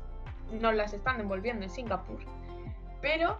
nos 0.51 0.73
las 0.75 0.93
están 0.93 1.17
devolviendo 1.17 1.63
en 1.65 1.69
Singapur, 1.69 2.19
pero 3.01 3.37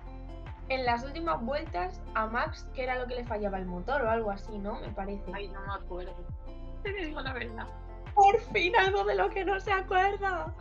en 0.70 0.86
las 0.86 1.03
últimas 1.03 1.41
vueltas 1.41 2.01
a 2.15 2.25
Max, 2.27 2.68
que 2.74 2.84
era 2.84 2.96
lo 2.96 3.06
que 3.08 3.15
le 3.15 3.25
fallaba 3.25 3.58
el 3.58 3.65
motor 3.65 4.01
o 4.01 4.10
algo 4.10 4.32
así, 4.32 4.58
¿no? 4.58 4.80
Me 4.82 4.89
parece. 4.89 5.32
Ay, 5.34 5.48
no 5.50 5.60
me 5.62 5.74
acuerdo. 5.74 6.15
Te 6.84 6.91
digo 6.94 7.22
la 7.22 7.34
verdad. 7.34 7.68
Por 8.15 8.39
fin 8.53 8.75
algo 8.75 9.03
de 9.06 9.15
lo 9.15 9.30
que 9.30 9.46
no 9.46 9.60
se 9.60 9.72
acuerda. 9.72 10.53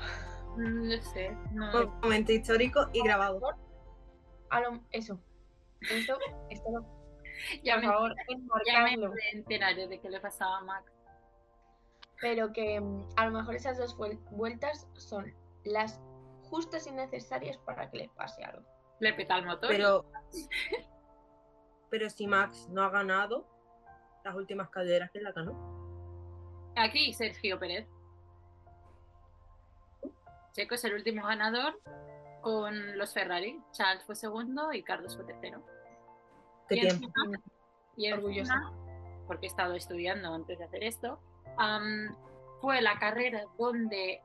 Mm, 0.56 0.88
No 0.88 1.02
sé. 1.02 1.36
No, 1.52 1.70
Un 1.86 2.00
momento 2.02 2.32
histórico 2.32 2.88
y 2.92 3.02
grabado. 3.02 3.40
A 4.50 4.60
lo- 4.60 4.80
eso. 4.90 5.18
Eso, 5.82 6.18
esto 6.50 6.84
ya 7.62 7.74
por 7.74 7.82
me, 7.82 7.88
favor, 7.88 8.14
ya 8.66 8.82
me 8.84 8.94
enterar 9.32 9.74
de 9.76 10.00
qué 10.00 10.10
le 10.10 10.20
pasaba 10.20 10.58
a 10.58 10.60
Max. 10.62 10.92
Pero 12.20 12.52
que 12.52 12.80
mm, 12.80 13.08
a 13.16 13.26
lo 13.26 13.32
mejor 13.38 13.54
esas 13.54 13.78
dos 13.78 13.96
vuel- 13.96 14.20
vueltas 14.30 14.86
son 14.94 15.34
las 15.64 16.00
justas 16.50 16.86
y 16.86 16.92
necesarias 16.92 17.56
para 17.58 17.90
que 17.90 17.98
le 17.98 18.08
pase 18.10 18.44
algo. 18.44 18.62
Le 19.00 19.12
peta 19.14 19.38
el 19.38 19.46
motor. 19.46 19.68
Pero, 19.70 20.04
pero 21.88 22.10
si 22.10 22.26
Max 22.26 22.68
no 22.70 22.82
ha 22.82 22.90
ganado 22.90 23.46
las 24.24 24.34
últimas 24.34 24.68
carreras 24.68 25.10
que 25.10 25.20
la 25.20 25.32
ganó. 25.32 26.72
Aquí 26.76 27.12
Sergio 27.14 27.58
Pérez. 27.58 27.88
Checo 30.52 30.74
es 30.74 30.84
el 30.84 30.94
último 30.94 31.26
ganador 31.26 31.80
con 32.42 32.98
los 32.98 33.14
Ferrari. 33.14 33.62
Charles 33.72 34.04
fue 34.04 34.14
segundo 34.16 34.72
y 34.72 34.82
Carlos 34.82 35.16
fue 35.16 35.24
tercero. 35.24 35.64
¿Qué 36.70 36.76
Y 36.76 36.80
tiempo? 36.80 37.06
encima- 37.06 37.40
y 37.96 38.12
Orgullosa. 38.12 38.54
encima, 38.54 38.72
porque 39.26 39.46
he 39.46 39.48
estado 39.48 39.74
estudiando 39.74 40.32
antes 40.32 40.58
de 40.58 40.64
hacer 40.64 40.82
esto, 40.84 41.20
fue 42.60 42.80
la 42.80 42.98
carrera 42.98 43.44
donde 43.58 44.20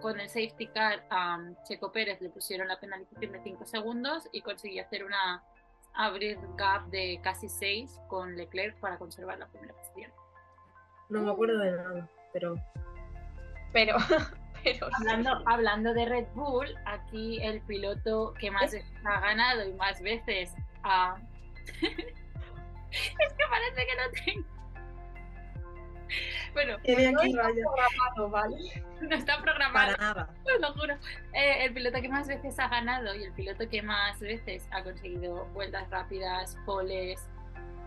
con 0.00 0.18
el 0.18 0.28
safety 0.28 0.66
car 0.68 1.04
a 1.10 1.38
Checo 1.64 1.92
Pérez 1.92 2.20
le 2.20 2.30
pusieron 2.30 2.66
la 2.68 2.80
penalización 2.80 3.32
de 3.32 3.42
5 3.42 3.66
segundos 3.66 4.28
y 4.32 4.40
consiguió 4.42 4.82
hacer 4.82 5.04
una 5.04 5.42
abrir 5.94 6.38
gap 6.56 6.86
de 6.86 7.20
casi 7.22 7.48
6 7.48 8.00
con 8.08 8.36
Leclerc 8.36 8.78
para 8.80 8.96
conservar 8.98 9.38
la 9.38 9.46
primera 9.48 9.74
posición. 9.74 10.10
No 11.10 11.20
me 11.22 11.30
acuerdo 11.32 11.58
de 11.58 11.72
nada, 11.72 12.08
pero 12.32 12.54
Pero, 13.72 13.96
pero 14.64 14.86
sí. 14.86 14.92
Hablando, 15.00 15.42
hablando 15.46 15.92
de 15.94 16.04
Red 16.06 16.26
Bull, 16.34 16.68
aquí 16.86 17.40
el 17.42 17.60
piloto 17.62 18.32
que 18.38 18.50
más 18.50 18.70
veces 18.72 18.84
ha 19.04 19.20
ganado 19.20 19.68
y 19.68 19.72
más 19.74 20.00
veces 20.00 20.54
ha 20.84 21.16
es 21.80 23.32
que 23.32 23.44
parece 23.48 23.86
que 23.86 23.96
no 23.96 24.10
tengo. 24.24 24.60
Bueno, 26.52 26.76
no 26.78 27.22
está 27.22 27.48
programado, 27.52 28.30
¿vale? 28.30 28.84
No 29.00 29.16
está 29.16 29.40
programado. 29.40 29.96
Para. 29.96 30.28
Os 30.44 30.60
lo 30.60 30.72
juro. 30.74 30.94
Eh, 31.32 31.64
el 31.64 31.72
piloto 31.72 32.00
que 32.00 32.08
más 32.08 32.26
veces 32.26 32.58
ha 32.58 32.68
ganado 32.68 33.14
y 33.14 33.24
el 33.24 33.32
piloto 33.32 33.68
que 33.68 33.82
más 33.82 34.18
veces 34.18 34.68
ha 34.72 34.82
conseguido 34.82 35.46
vueltas 35.54 35.88
rápidas, 35.90 36.58
poles, 36.66 37.28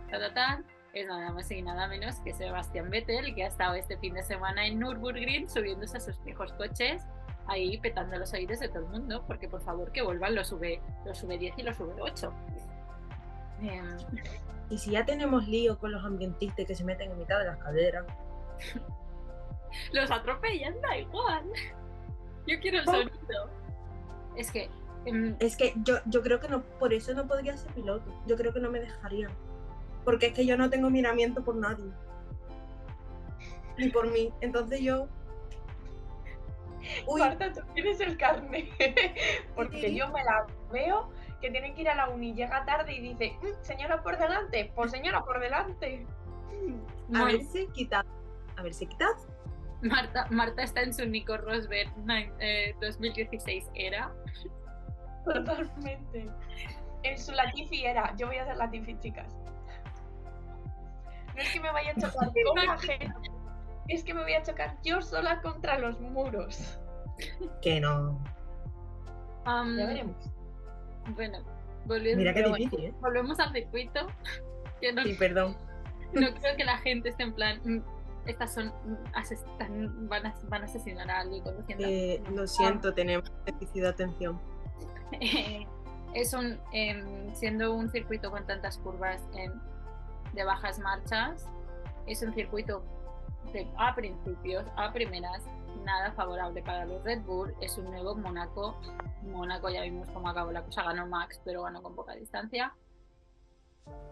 ta, 0.10 0.34
ta, 0.34 0.63
es 0.94 1.08
nada 1.08 1.32
más 1.32 1.51
y 1.51 1.62
nada 1.62 1.88
menos 1.88 2.20
que 2.22 2.34
Sebastián 2.34 2.89
Vettel, 2.89 3.34
que 3.36 3.44
ha 3.44 3.48
estado 3.48 3.74
este 3.74 3.98
fin 3.98 4.13
de 4.13 4.24
semana 4.24 4.65
en 4.65 4.80
Nürburgring 4.80 5.50
subiéndose 5.50 5.98
a 5.98 6.00
sus 6.00 6.24
viejos 6.24 6.53
coches, 6.53 7.03
ahí 7.48 7.77
petando 7.80 8.18
los 8.18 8.32
oídos 8.34 8.60
de 8.60 8.70
todo 8.70 8.80
el 8.80 8.89
mundo, 8.89 9.24
porque 9.27 9.50
por 9.50 9.62
favor 9.63 9.92
que 9.92 10.01
vuelvan 10.01 10.36
los 10.36 10.51
V, 10.51 10.82
los 11.06 11.25
V10 11.25 11.53
y 11.58 11.63
los 11.63 11.80
V8. 11.80 12.32
Y 14.70 14.77
si 14.77 14.91
ya 14.91 15.05
tenemos 15.05 15.48
lío 15.48 15.77
con 15.77 15.91
los 15.91 16.03
ambientistas 16.03 16.65
que 16.65 16.75
se 16.75 16.84
meten 16.84 17.12
en 17.12 17.20
mitad 17.20 17.39
de 17.39 17.46
las 17.46 17.58
caderas. 17.58 18.05
los 19.93 20.12
atropellan, 20.12 20.79
da 20.82 20.98
igual. 20.98 21.43
Yo 22.48 22.60
quiero 22.60 22.79
el 22.79 22.89
oh. 22.89 22.91
sonido. 22.91 23.50
Es 24.36 24.51
que. 24.51 24.70
Em, 25.05 25.36
es 25.39 25.58
que 25.58 25.74
yo, 25.84 25.98
yo 26.05 26.22
creo 26.22 26.39
que 26.39 26.48
no, 26.48 26.63
por 26.63 26.93
eso 26.93 27.13
no 27.13 27.27
podría 27.27 27.58
ser 27.58 27.72
piloto. 27.74 28.10
Yo 28.25 28.36
creo 28.38 28.53
que 28.53 28.60
no 28.60 28.72
me 28.72 28.79
dejaría. 28.79 29.29
Porque 30.05 30.27
es 30.27 30.34
que 30.34 30.46
yo 30.46 30.58
no 30.58 30.70
tengo 30.70 30.89
miramiento 30.89 31.43
por 31.43 31.55
nadie. 31.55 31.86
Ni 33.77 33.89
por 33.89 34.12
mí. 34.12 34.34
Entonces 34.41 34.82
yo. 34.82 35.08
Uy. 37.08 37.22
Marta, 37.22 37.51
tú 37.53 37.62
tienes 37.74 38.00
el 38.00 38.17
carnet. 38.17 38.70
Porque 39.55 39.93
yo 39.93 40.08
me 40.10 40.24
la 40.24 40.46
veo 40.72 41.10
que 41.43 41.51
tiene 41.51 41.73
que 41.75 41.81
ir 41.81 41.89
a 41.89 41.95
la 41.95 42.07
uni, 42.07 42.33
llega 42.33 42.63
tarde 42.63 42.93
y 42.93 43.01
dice, 43.01 43.38
"Mm, 43.41 43.62
señora 43.65 44.01
por 44.01 44.17
delante, 44.17 44.71
pues 44.75 44.91
señora 44.91 45.21
por 45.25 45.41
delante. 45.41 46.07
a 47.13 47.25
ver 47.25 47.41
si 47.43 47.67
quitad. 47.73 48.05
A 48.55 48.62
ver 48.63 48.73
si 48.73 48.88
quitad. 48.88 49.12
Marta, 49.81 50.25
Marta 50.29 50.63
está 50.63 50.81
en 50.81 50.93
su 50.93 51.05
Nico 51.05 51.35
Rosberg 51.35 51.91
nine- 51.97 52.31
eh, 52.39 52.73
2016 52.79 53.69
era. 53.75 54.09
Totalmente. 55.25 56.29
En 57.03 57.17
su 57.17 57.33
Latifi 57.33 57.85
era, 57.85 58.15
yo 58.15 58.27
voy 58.27 58.38
a 58.38 58.45
ser 58.45 58.55
Latifi, 58.55 58.97
chicas. 59.00 59.35
No 61.35 61.41
es 61.41 61.51
que 61.51 61.59
me 61.59 61.71
vaya 61.73 61.91
a 61.91 61.95
chocar 61.95 62.29
con 62.55 62.65
la 62.65 62.77
gente, 62.77 63.13
es 63.89 64.03
que 64.05 64.13
me 64.13 64.21
voy 64.21 64.33
a 64.33 64.43
chocar 64.43 64.77
yo 64.83 65.01
sola 65.01 65.41
contra 65.41 65.77
los 65.79 66.00
muros. 66.00 66.79
Que 67.62 67.81
no. 67.81 68.17
Am, 69.45 69.75
Ya 69.77 69.85
veremos. 69.88 70.15
Bueno, 71.10 71.39
volviendo, 71.86 72.19
Mira 72.19 72.33
qué 72.33 72.39
pero 72.39 72.50
bueno, 72.50 72.65
difícil, 72.65 72.86
¿eh? 72.86 72.93
volvemos 73.01 73.39
al 73.39 73.51
circuito. 73.51 74.07
Que 74.81 74.91
no, 74.91 75.01
Sí, 75.03 75.13
perdón. 75.13 75.55
no 76.13 76.27
creo 76.41 76.57
que 76.57 76.65
la 76.65 76.77
gente 76.79 77.07
esté 77.10 77.24
en 77.24 77.33
plan. 77.33 77.62
"Mm, 77.63 77.79
Estas 78.25 78.53
son. 78.53 78.67
mm, 78.67 79.17
están- 79.17 80.10
van, 80.10 80.25
a, 80.25 80.36
van 80.50 80.62
a 80.62 80.65
asesinar 80.65 81.10
a 81.10 81.19
alguien 81.22 81.41
conduciendo. 81.43 81.86
Eh, 81.88 82.22
lo 82.33 82.45
siento, 82.48 82.93
tenemos 82.93 83.31
déficit 83.45 83.81
de 83.83 83.88
atención. 83.88 84.39
Eh, 85.22 85.65
es 86.15 86.33
un. 86.33 86.60
em, 86.74 87.33
siendo 87.33 87.74
un 87.74 87.89
circuito 87.89 88.29
con 88.29 88.45
tantas 88.45 88.77
curvas 88.79 89.22
en- 89.36 89.53
de 90.33 90.43
bajas 90.43 90.79
marchas, 90.79 91.48
es 92.07 92.22
un 92.24 92.33
circuito 92.33 92.83
de, 93.53 93.65
a 93.77 93.95
principios, 93.95 94.65
a 94.75 94.91
primeras, 94.91 95.43
nada 95.86 96.12
favorable 96.13 96.62
para 96.62 96.86
los 96.86 97.01
Red 97.05 97.22
Bull. 97.22 97.53
Es 97.62 97.77
un 97.77 97.86
nuevo 97.86 98.15
Mónaco. 98.15 98.77
Mónaco 99.32 99.70
ya 99.70 99.82
vimos 99.82 100.10
cómo 100.12 100.30
acabó 100.30 100.51
la 100.51 100.63
cosa, 100.63 100.84
ganó 100.84 101.08
Max, 101.08 101.42
pero 101.44 101.63
ganó 101.63 101.82
con 101.82 101.96
poca 101.96 102.13
distancia. 102.15 102.74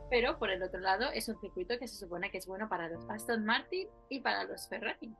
Pero 0.10 0.38
por 0.38 0.50
el 0.50 0.62
otro 0.64 0.80
lado, 0.80 1.10
es 1.12 1.30
un 1.30 1.40
circuito 1.40 1.78
que 1.80 1.88
se 1.88 1.96
supone 1.96 2.30
que 2.32 2.38
es 2.38 2.46
bueno 2.48 2.68
para 2.68 2.90
los 2.90 3.10
Aston 3.10 3.46
Martin 3.46 3.88
y 4.10 4.20
para 4.20 4.44
los 4.44 4.68
Ferrari. 4.68 5.16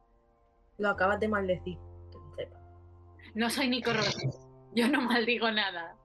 Lo 0.78 0.90
acabas 0.90 1.20
de 1.20 1.28
maldecir. 1.30 1.78
que 2.36 2.46
lo. 2.48 2.58
No 3.36 3.50
soy 3.50 3.70
Nico 3.70 3.94
Rosberg, 3.94 4.34
yo 4.74 4.88
no 4.90 5.02
maldigo 5.02 5.50
nada. 5.52 5.96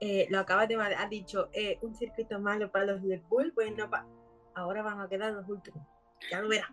Eh, 0.00 0.26
lo 0.28 0.40
acabas 0.40 0.68
de 0.68 0.76
maldecir. 0.76 1.02
Has 1.04 1.10
dicho, 1.10 1.48
eh, 1.52 1.78
un 1.80 1.94
circuito 1.94 2.38
malo 2.38 2.70
para 2.70 2.84
los 2.86 3.02
Red 3.02 3.22
Bull. 3.28 3.52
Bueno, 3.54 3.88
pa- 3.88 4.06
ahora 4.54 4.82
van 4.82 5.00
a 5.00 5.08
quedar 5.08 5.32
los 5.32 5.48
últimos. 5.48 5.82
Ya 6.30 6.40
lo 6.42 6.48
verás. 6.48 6.70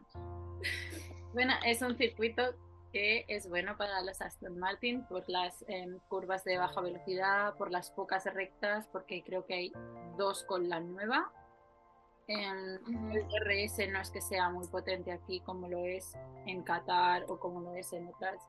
Bueno, 1.33 1.53
es 1.65 1.81
un 1.81 1.95
circuito 1.95 2.53
que 2.91 3.25
es 3.27 3.47
bueno 3.49 3.77
para 3.77 4.01
los 4.01 4.21
Aston 4.21 4.57
Martin 4.59 5.05
por 5.05 5.27
las 5.29 5.63
em, 5.67 5.99
curvas 6.09 6.43
de 6.43 6.57
baja 6.57 6.81
velocidad, 6.81 7.55
por 7.55 7.71
las 7.71 7.91
pocas 7.91 8.25
rectas, 8.25 8.87
porque 8.91 9.23
creo 9.23 9.45
que 9.45 9.53
hay 9.53 9.73
dos 10.17 10.43
con 10.43 10.69
la 10.69 10.79
nueva. 10.79 11.31
Em, 12.27 12.79
el 13.11 13.25
RS 13.43 13.87
no 13.87 13.99
es 13.99 14.11
que 14.11 14.21
sea 14.21 14.49
muy 14.49 14.67
potente 14.67 15.11
aquí 15.11 15.39
como 15.41 15.67
lo 15.67 15.85
es 15.85 16.13
en 16.45 16.63
Qatar 16.63 17.25
o 17.27 17.39
como 17.39 17.61
lo 17.61 17.75
es 17.75 17.91
en 17.93 18.07
otras 18.07 18.41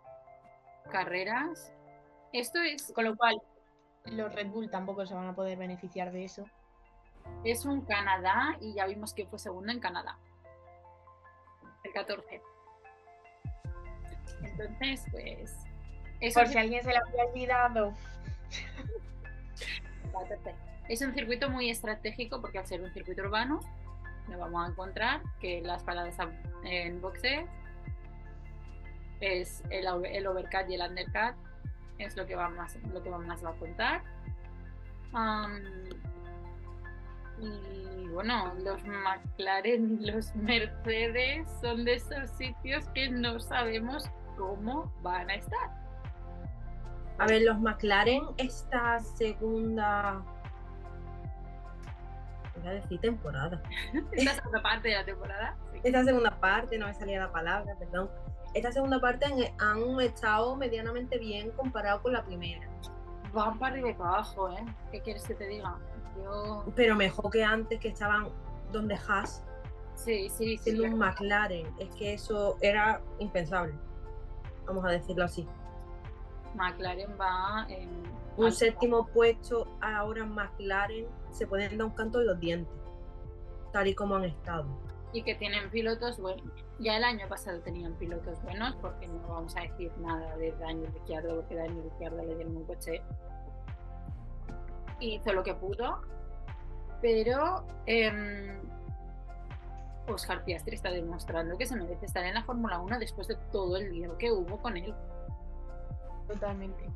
carreras. 0.90 1.72
Esto 2.32 2.60
es, 2.60 2.92
Con 2.92 3.04
lo 3.04 3.16
cual, 3.16 3.40
los 4.06 4.34
Red 4.34 4.48
Bull 4.48 4.70
tampoco 4.70 5.06
se 5.06 5.14
van 5.14 5.28
a 5.28 5.34
poder 5.34 5.58
beneficiar 5.58 6.12
de 6.12 6.24
eso. 6.24 6.44
es 7.44 7.64
un 7.64 7.82
Canadá 7.82 8.56
y 8.60 8.74
ya 8.74 8.86
vimos 8.86 9.14
que 9.14 9.26
fue 9.26 9.38
segundo 9.38 9.70
en 9.70 9.78
Canadá. 9.78 10.18
El 11.84 11.92
14. 11.92 12.51
Entonces, 14.42 15.04
pues. 15.10 15.56
Eso 16.20 16.40
Por 16.40 16.48
si 16.48 16.58
alguien 16.58 16.82
se 16.82 16.90
le 16.90 16.98
había 16.98 17.24
olvidado. 17.24 17.94
el 20.04 20.12
14. 20.12 20.54
Es 20.88 21.00
un 21.02 21.14
circuito 21.14 21.48
muy 21.50 21.70
estratégico 21.70 22.40
porque 22.40 22.58
al 22.58 22.66
ser 22.66 22.80
un 22.82 22.92
circuito 22.92 23.22
urbano, 23.22 23.60
nos 24.28 24.38
vamos 24.38 24.66
a 24.66 24.70
encontrar 24.70 25.20
que 25.40 25.60
las 25.62 25.82
paradas 25.82 26.16
en 26.64 27.00
boxe 27.00 27.46
es 29.20 29.62
el, 29.70 29.86
over- 29.86 30.14
el 30.14 30.26
overcut 30.26 30.68
y 30.68 30.74
el 30.74 30.82
undercut 30.82 31.34
es 31.98 32.16
lo 32.16 32.26
que 32.26 32.34
va 32.36 32.48
más, 32.50 32.76
lo 32.92 33.02
que 33.02 33.10
más 33.10 33.44
va 33.44 33.50
a 33.50 33.54
contar. 33.54 34.02
Y 37.42 38.08
bueno, 38.08 38.54
los 38.62 38.82
McLaren 38.84 39.98
y 40.00 40.10
los 40.10 40.34
Mercedes 40.36 41.48
son 41.60 41.84
de 41.84 41.94
esos 41.94 42.30
sitios 42.30 42.88
que 42.94 43.10
no 43.10 43.40
sabemos 43.40 44.10
cómo 44.36 44.92
van 45.02 45.30
a 45.30 45.34
estar. 45.34 45.82
A 47.18 47.26
ver, 47.26 47.42
los 47.42 47.58
McLaren, 47.60 48.22
esta 48.38 48.98
segunda. 49.00 50.22
Voy 52.56 52.68
a 52.68 52.72
decir 52.74 53.00
temporada. 53.00 53.62
Esta 54.12 54.34
segunda 54.34 54.62
parte 54.62 54.88
de 54.88 54.94
la 54.94 55.04
temporada. 55.04 55.56
sí. 55.72 55.80
Esta 55.84 56.04
segunda 56.04 56.30
parte, 56.38 56.78
no 56.78 56.86
me 56.86 56.94
salía 56.94 57.18
la 57.20 57.32
palabra, 57.32 57.74
perdón. 57.78 58.10
Esta 58.54 58.70
segunda 58.70 59.00
parte 59.00 59.26
han, 59.26 60.00
estado 60.00 60.56
medianamente 60.56 61.18
bien 61.18 61.50
comparado 61.52 62.02
con 62.02 62.12
la 62.12 62.22
primera. 62.22 62.68
Van 63.32 63.58
para 63.58 63.72
arriba 63.72 63.90
y 63.90 63.94
para 63.94 64.10
abajo, 64.10 64.50
¿eh? 64.50 64.64
¿Qué 64.90 65.00
quieres 65.00 65.26
que 65.26 65.34
te 65.34 65.46
diga? 65.46 65.78
Yo. 66.16 66.64
Pero 66.74 66.94
mejor 66.96 67.30
que 67.30 67.44
antes 67.44 67.80
que 67.80 67.88
estaban 67.88 68.28
donde 68.72 68.94
Haas, 69.08 69.44
Sí, 69.94 70.28
sí, 70.30 70.56
sí. 70.56 70.58
siendo 70.58 70.84
un 70.84 70.98
McLaren. 70.98 71.66
Es 71.78 71.90
que 71.94 72.14
eso 72.14 72.56
era 72.60 73.00
impensable. 73.18 73.74
Vamos 74.66 74.84
a 74.84 74.88
decirlo 74.88 75.24
así. 75.24 75.46
McLaren 76.54 77.10
va 77.20 77.66
en. 77.68 77.90
Un 78.36 78.50
séptimo 78.52 79.06
puesto 79.08 79.68
ahora 79.82 80.22
en 80.22 80.34
McLaren 80.34 81.06
se 81.30 81.46
pueden 81.46 81.76
dar 81.76 81.86
un 81.86 81.92
canto 81.92 82.20
en 82.20 82.26
los 82.28 82.40
dientes, 82.40 82.74
tal 83.72 83.86
y 83.88 83.94
como 83.94 84.16
han 84.16 84.24
estado. 84.24 84.64
y 85.14 85.22
que 85.22 85.34
tienen 85.34 85.68
pilotos 85.70 86.18
buenos. 86.18 86.42
Ya 86.78 86.96
el 86.96 87.04
año 87.04 87.28
pasado 87.28 87.60
tenían 87.60 87.92
pilotos 87.96 88.42
buenos, 88.42 88.74
porque 88.76 89.06
no 89.06 89.20
vamos 89.28 89.54
a 89.56 89.60
decir 89.60 89.92
nada 89.98 90.34
de 90.38 90.52
Daniel 90.52 90.90
Ricciardo, 90.94 91.36
porque 91.36 91.54
Daniel 91.54 91.84
Ricciardo 91.84 92.24
le 92.24 92.34
dieron 92.34 92.56
un 92.56 92.64
coche. 92.64 93.02
Hizo 95.02 95.32
lo 95.32 95.42
que 95.42 95.54
pudo, 95.54 96.00
pero 97.00 97.66
em, 97.86 98.60
Oscar 100.06 100.44
Piastri 100.44 100.76
está 100.76 100.90
demostrando 100.92 101.58
que 101.58 101.66
se 101.66 101.74
merece 101.74 102.06
estar 102.06 102.24
en 102.24 102.34
la 102.34 102.44
Fórmula 102.44 102.78
1 102.78 102.98
después 103.00 103.26
de 103.26 103.34
todo 103.50 103.76
el 103.76 103.92
lío 103.92 104.16
que 104.16 104.30
hubo 104.30 104.58
con 104.62 104.76
él. 104.76 104.94
Totalmente. 106.28 106.88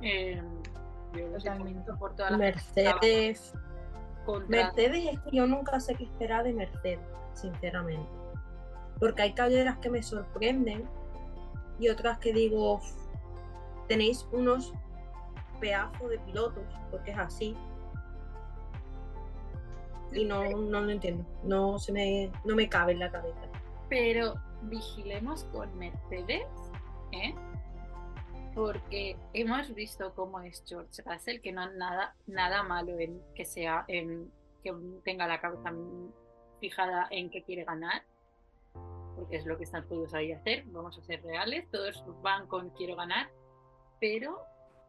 Em, 0.00 0.62
yo 1.12 1.26
lo 1.28 1.36
Totalmente. 1.38 1.72
siento 1.72 1.98
por 1.98 2.14
toda 2.16 2.30
la 2.30 2.38
Mercedes, 2.38 3.52
contra 4.24 4.48
Mercedes 4.48 5.12
es 5.12 5.20
que 5.20 5.36
yo 5.36 5.46
nunca 5.46 5.78
sé 5.80 5.94
qué 5.94 6.04
esperar 6.04 6.44
de 6.44 6.54
Mercedes, 6.54 7.00
sinceramente. 7.34 8.08
Porque 8.98 9.22
hay 9.22 9.34
carreras 9.34 9.76
que 9.78 9.90
me 9.90 10.02
sorprenden 10.02 10.88
y 11.78 11.88
otras 11.90 12.18
que 12.18 12.32
digo, 12.32 12.74
"Uf, 12.74 12.84
tenéis 13.88 14.26
unos 14.32 14.72
pedazos 15.60 16.10
de 16.10 16.18
pilotos, 16.20 16.64
porque 16.90 17.10
es 17.10 17.18
así. 17.18 17.56
Y 20.12 20.24
no, 20.24 20.44
no 20.44 20.80
lo 20.80 20.90
entiendo, 20.90 21.24
no, 21.44 21.78
se 21.78 21.92
me, 21.92 22.32
no 22.44 22.56
me 22.56 22.68
cabe 22.68 22.92
en 22.92 23.00
la 23.00 23.10
cabeza. 23.10 23.40
Pero 23.88 24.34
vigilemos 24.62 25.44
con 25.44 25.76
Mercedes, 25.76 26.46
¿eh? 27.12 27.34
porque 28.58 29.16
hemos 29.34 29.72
visto 29.72 30.12
cómo 30.14 30.40
es 30.40 30.64
George 30.66 31.00
Russell, 31.04 31.40
que 31.40 31.52
no 31.52 31.60
hay 31.62 31.76
nada, 31.76 32.16
nada 32.26 32.64
malo 32.64 32.98
en 32.98 33.22
que 33.36 33.44
sea, 33.44 33.84
en 33.86 34.32
que 34.64 34.74
tenga 35.04 35.28
la 35.28 35.40
cabeza 35.40 35.72
fijada 36.60 37.06
en 37.10 37.30
que 37.30 37.44
quiere 37.44 37.62
ganar, 37.62 38.02
porque 39.14 39.36
es 39.36 39.46
lo 39.46 39.56
que 39.56 39.62
están 39.62 39.86
todos 39.86 40.12
ahí 40.12 40.32
a 40.32 40.38
hacer, 40.38 40.64
vamos 40.66 40.98
a 40.98 41.02
ser 41.02 41.22
reales, 41.22 41.70
todos 41.70 42.02
van 42.20 42.48
con 42.48 42.70
quiero 42.70 42.96
ganar, 42.96 43.30
pero 44.00 44.40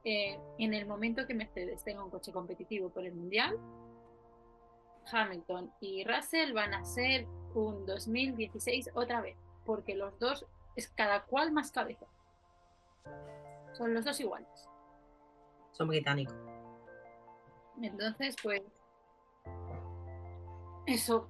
eh, 0.04 0.40
en 0.58 0.74
el 0.74 0.86
momento 0.86 1.26
que 1.28 1.34
Mercedes 1.34 1.84
tenga 1.84 2.04
un 2.04 2.10
coche 2.10 2.32
competitivo 2.32 2.90
por 2.90 3.06
el 3.06 3.14
mundial, 3.14 3.58
Hamilton 5.12 5.72
y 5.82 6.04
Russell 6.04 6.54
van 6.54 6.74
a 6.74 6.86
ser 6.86 7.26
un 7.54 7.86
2016 7.86 8.92
otra 8.94 9.22
vez, 9.22 9.36
porque 9.66 9.96
los 9.96 10.18
dos 10.20 10.46
es 10.76 10.88
cada 10.90 11.24
cual 11.24 11.52
más 11.52 11.72
cabeza. 11.72 12.06
Son 13.74 13.94
los 13.94 14.06
dos 14.06 14.20
iguales. 14.20 14.70
Son 15.72 15.88
británicos. 15.88 16.36
Entonces, 17.82 18.36
pues. 18.42 18.62
Eso. 20.86 21.28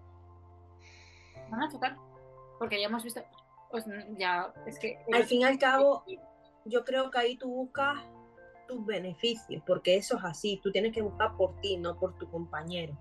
Van 1.49 1.63
a 1.63 1.69
chocar. 1.69 1.97
Porque 2.58 2.79
ya 2.79 2.88
hemos 2.88 3.03
visto. 3.03 3.21
Pues 3.69 3.86
ya. 4.17 4.53
Es 4.65 4.79
que. 4.79 4.99
Al 5.13 5.25
fin 5.25 5.41
y 5.41 5.43
al 5.43 5.60
cabo, 5.60 6.03
yo 6.65 6.84
creo 6.84 7.12
que 7.12 7.19
ahí 7.19 7.38
tú 7.38 7.49
buscas 7.49 7.99
tus 8.69 8.86
beneficios, 8.86 9.63
porque 9.65 9.97
eso 9.97 10.15
es 10.17 10.23
así, 10.23 10.60
tú 10.62 10.71
tienes 10.71 10.93
que 10.93 11.01
buscar 11.01 11.36
por 11.36 11.60
ti, 11.60 11.75
no 11.77 11.97
por 11.97 12.15
tu 12.19 12.29
compañero. 12.29 12.95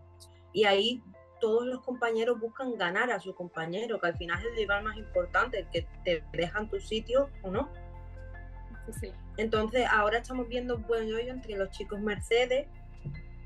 Y 0.54 0.64
ahí 0.64 1.02
todos 1.40 1.66
los 1.66 1.82
compañeros 1.82 2.40
buscan 2.40 2.76
ganar 2.76 3.12
a 3.12 3.20
su 3.20 3.34
compañero, 3.34 4.00
que 4.00 4.06
al 4.06 4.16
final 4.16 4.38
es 4.38 4.46
el 4.46 4.56
rival 4.56 4.82
más 4.82 4.96
importante, 4.96 5.60
el 5.60 5.68
que 5.68 5.86
te 6.04 6.24
dejan 6.32 6.70
tu 6.70 6.80
sitio 6.80 7.28
o 7.42 7.50
no. 7.50 7.70
Sí, 8.86 8.92
sí. 9.00 9.12
Entonces 9.36 9.86
ahora 9.90 10.18
estamos 10.18 10.48
viendo 10.48 10.76
un 10.76 10.86
buen 10.86 11.04
hoyo 11.14 11.30
entre 11.30 11.56
los 11.56 11.70
chicos 11.70 12.00
Mercedes, 12.00 12.66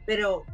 pero 0.06 0.44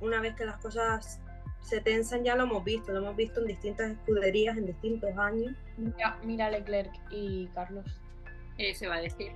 una 0.00 0.20
vez 0.22 0.34
que 0.34 0.46
las 0.46 0.56
cosas 0.56 1.20
se 1.60 1.82
tensan 1.82 2.24
ya 2.24 2.34
lo 2.34 2.44
hemos 2.44 2.64
visto, 2.64 2.92
lo 2.92 3.00
hemos 3.00 3.14
visto 3.14 3.40
en 3.40 3.48
distintas 3.48 3.90
escuderías, 3.90 4.56
en 4.56 4.64
distintos 4.64 5.10
años. 5.18 5.54
Mira, 5.76 6.18
mira 6.24 6.50
Leclerc 6.50 6.90
y 7.10 7.46
Carlos. 7.48 8.00
Eso 8.56 8.88
va 8.88 8.96
a 8.96 9.00
decir. 9.02 9.32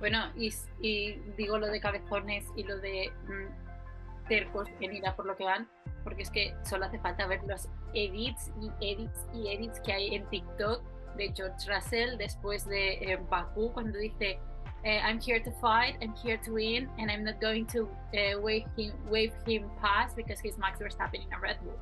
Bueno, 0.00 0.32
y, 0.34 0.52
y 0.80 1.12
digo 1.36 1.58
lo 1.58 1.68
de 1.68 1.80
cabezones 1.80 2.46
y 2.56 2.64
lo 2.64 2.78
de 2.78 3.12
mm, 3.28 4.28
tercos 4.28 4.68
en 4.80 4.94
ira 4.94 5.14
por 5.14 5.26
lo 5.26 5.36
que 5.36 5.44
van, 5.44 5.68
porque 6.02 6.22
es 6.22 6.30
que 6.30 6.54
solo 6.64 6.86
hace 6.86 6.98
falta 6.98 7.26
ver 7.26 7.42
los 7.46 7.68
edits 7.94 8.50
y 8.60 8.92
edits 8.92 9.26
y 9.34 9.48
edits 9.48 9.80
que 9.80 9.92
hay 9.92 10.14
en 10.14 10.26
TikTok 10.30 10.82
de 11.16 11.32
George 11.34 11.70
Russell 11.72 12.16
después 12.16 12.66
de 12.66 12.94
eh, 12.94 13.18
Bakú, 13.28 13.72
cuando 13.72 13.98
dice 13.98 14.38
eh, 14.84 15.00
I'm 15.00 15.20
here 15.20 15.40
to 15.40 15.50
fight, 15.60 15.96
I'm 16.00 16.14
here 16.14 16.38
to 16.38 16.52
win, 16.54 16.88
and 16.98 17.10
I'm 17.10 17.22
not 17.24 17.40
going 17.40 17.66
to 17.66 17.88
eh, 18.14 18.34
wave, 18.34 18.64
him, 18.76 18.92
wave 19.10 19.32
him 19.46 19.68
past 19.80 20.16
because 20.16 20.40
he's 20.40 20.56
Max 20.56 20.80
Verstappen 20.80 21.20
in 21.20 21.32
a 21.32 21.38
Red 21.38 21.58
Bull. 21.62 21.76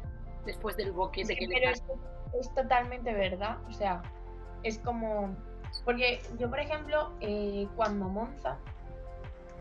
Después 0.44 0.76
del 0.76 0.92
boquete 0.92 1.34
Sí, 1.34 1.36
que 1.36 1.46
le 1.46 1.54
pero 1.54 1.66
da. 1.66 1.72
es, 1.72 1.82
es 2.40 2.54
totalmente 2.54 3.12
verdad. 3.12 3.58
O 3.68 3.72
sea, 3.72 4.02
es 4.64 4.78
como. 4.80 5.36
Porque 5.84 6.20
yo, 6.38 6.50
por 6.50 6.60
ejemplo, 6.60 7.12
eh, 7.20 7.66
cuando 7.76 8.08
Monza, 8.08 8.56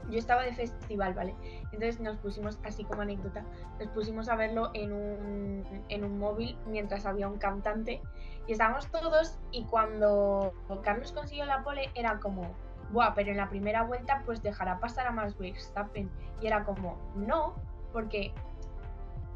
yo 0.09 0.17
estaba 0.17 0.43
de 0.43 0.53
festival, 0.53 1.13
¿vale? 1.13 1.35
Entonces 1.71 1.99
nos 1.99 2.17
pusimos, 2.17 2.57
así 2.63 2.83
como 2.83 3.01
anécdota, 3.01 3.43
nos 3.79 3.89
pusimos 3.89 4.29
a 4.29 4.35
verlo 4.35 4.71
en 4.73 4.93
un, 4.93 5.83
en 5.89 6.03
un 6.03 6.17
móvil 6.19 6.57
mientras 6.65 7.05
había 7.05 7.27
un 7.27 7.37
cantante 7.37 8.01
y 8.47 8.53
estábamos 8.53 8.87
todos 8.87 9.37
y 9.51 9.65
cuando 9.65 10.53
Carlos 10.83 11.11
consiguió 11.11 11.45
la 11.45 11.63
pole 11.63 11.91
era 11.95 12.19
como, 12.19 12.55
buah, 12.91 13.13
pero 13.13 13.31
en 13.31 13.37
la 13.37 13.49
primera 13.49 13.83
vuelta 13.83 14.23
pues 14.25 14.41
dejará 14.41 14.79
pasar 14.79 15.07
a 15.07 15.11
Max 15.11 15.37
Verstappen. 15.37 16.09
Y 16.41 16.47
era 16.47 16.63
como, 16.63 16.97
no, 17.15 17.55
porque, 17.91 18.31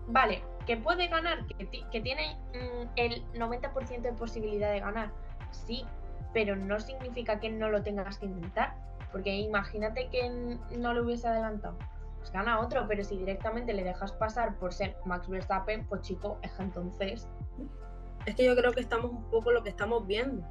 vale, 0.08 0.44
que 0.66 0.78
puede 0.78 1.08
ganar, 1.08 1.46
que, 1.46 1.68
que 1.68 2.02
tiene 2.02 2.38
mm, 2.54 2.88
el 2.96 3.26
90% 3.34 4.02
de 4.02 4.14
posibilidad 4.14 4.72
de 4.72 4.80
ganar, 4.80 5.12
sí, 5.52 5.86
pero 6.34 6.56
no 6.56 6.80
significa 6.80 7.40
que 7.40 7.50
no 7.50 7.70
lo 7.70 7.82
tengas 7.84 8.18
que 8.18 8.26
intentar. 8.26 8.76
Porque 9.12 9.36
imagínate 9.36 10.08
que 10.10 10.58
no 10.78 10.94
lo 10.94 11.04
hubiese 11.04 11.28
adelantado. 11.28 11.78
Pues 12.20 12.32
gana 12.32 12.60
otro, 12.62 12.86
pero 12.88 13.04
si 13.04 13.18
directamente 13.18 13.74
le 13.74 13.84
dejas 13.84 14.12
pasar 14.14 14.56
por 14.58 14.74
ser 14.74 14.96
Max 15.06 15.28
Verstappen, 15.28 15.86
pues 15.88 16.02
chico, 16.02 16.38
es 16.44 16.52
que 16.52 16.64
entonces. 16.64 17.28
Es 18.26 18.36
que 18.36 18.46
yo 18.46 18.56
creo 18.56 18.72
que 18.72 18.80
estamos 18.82 19.12
un 19.12 19.24
poco 19.30 19.52
lo 19.52 19.64
que 19.64 19.70
estamos 19.70 20.06
viendo. 20.08 20.46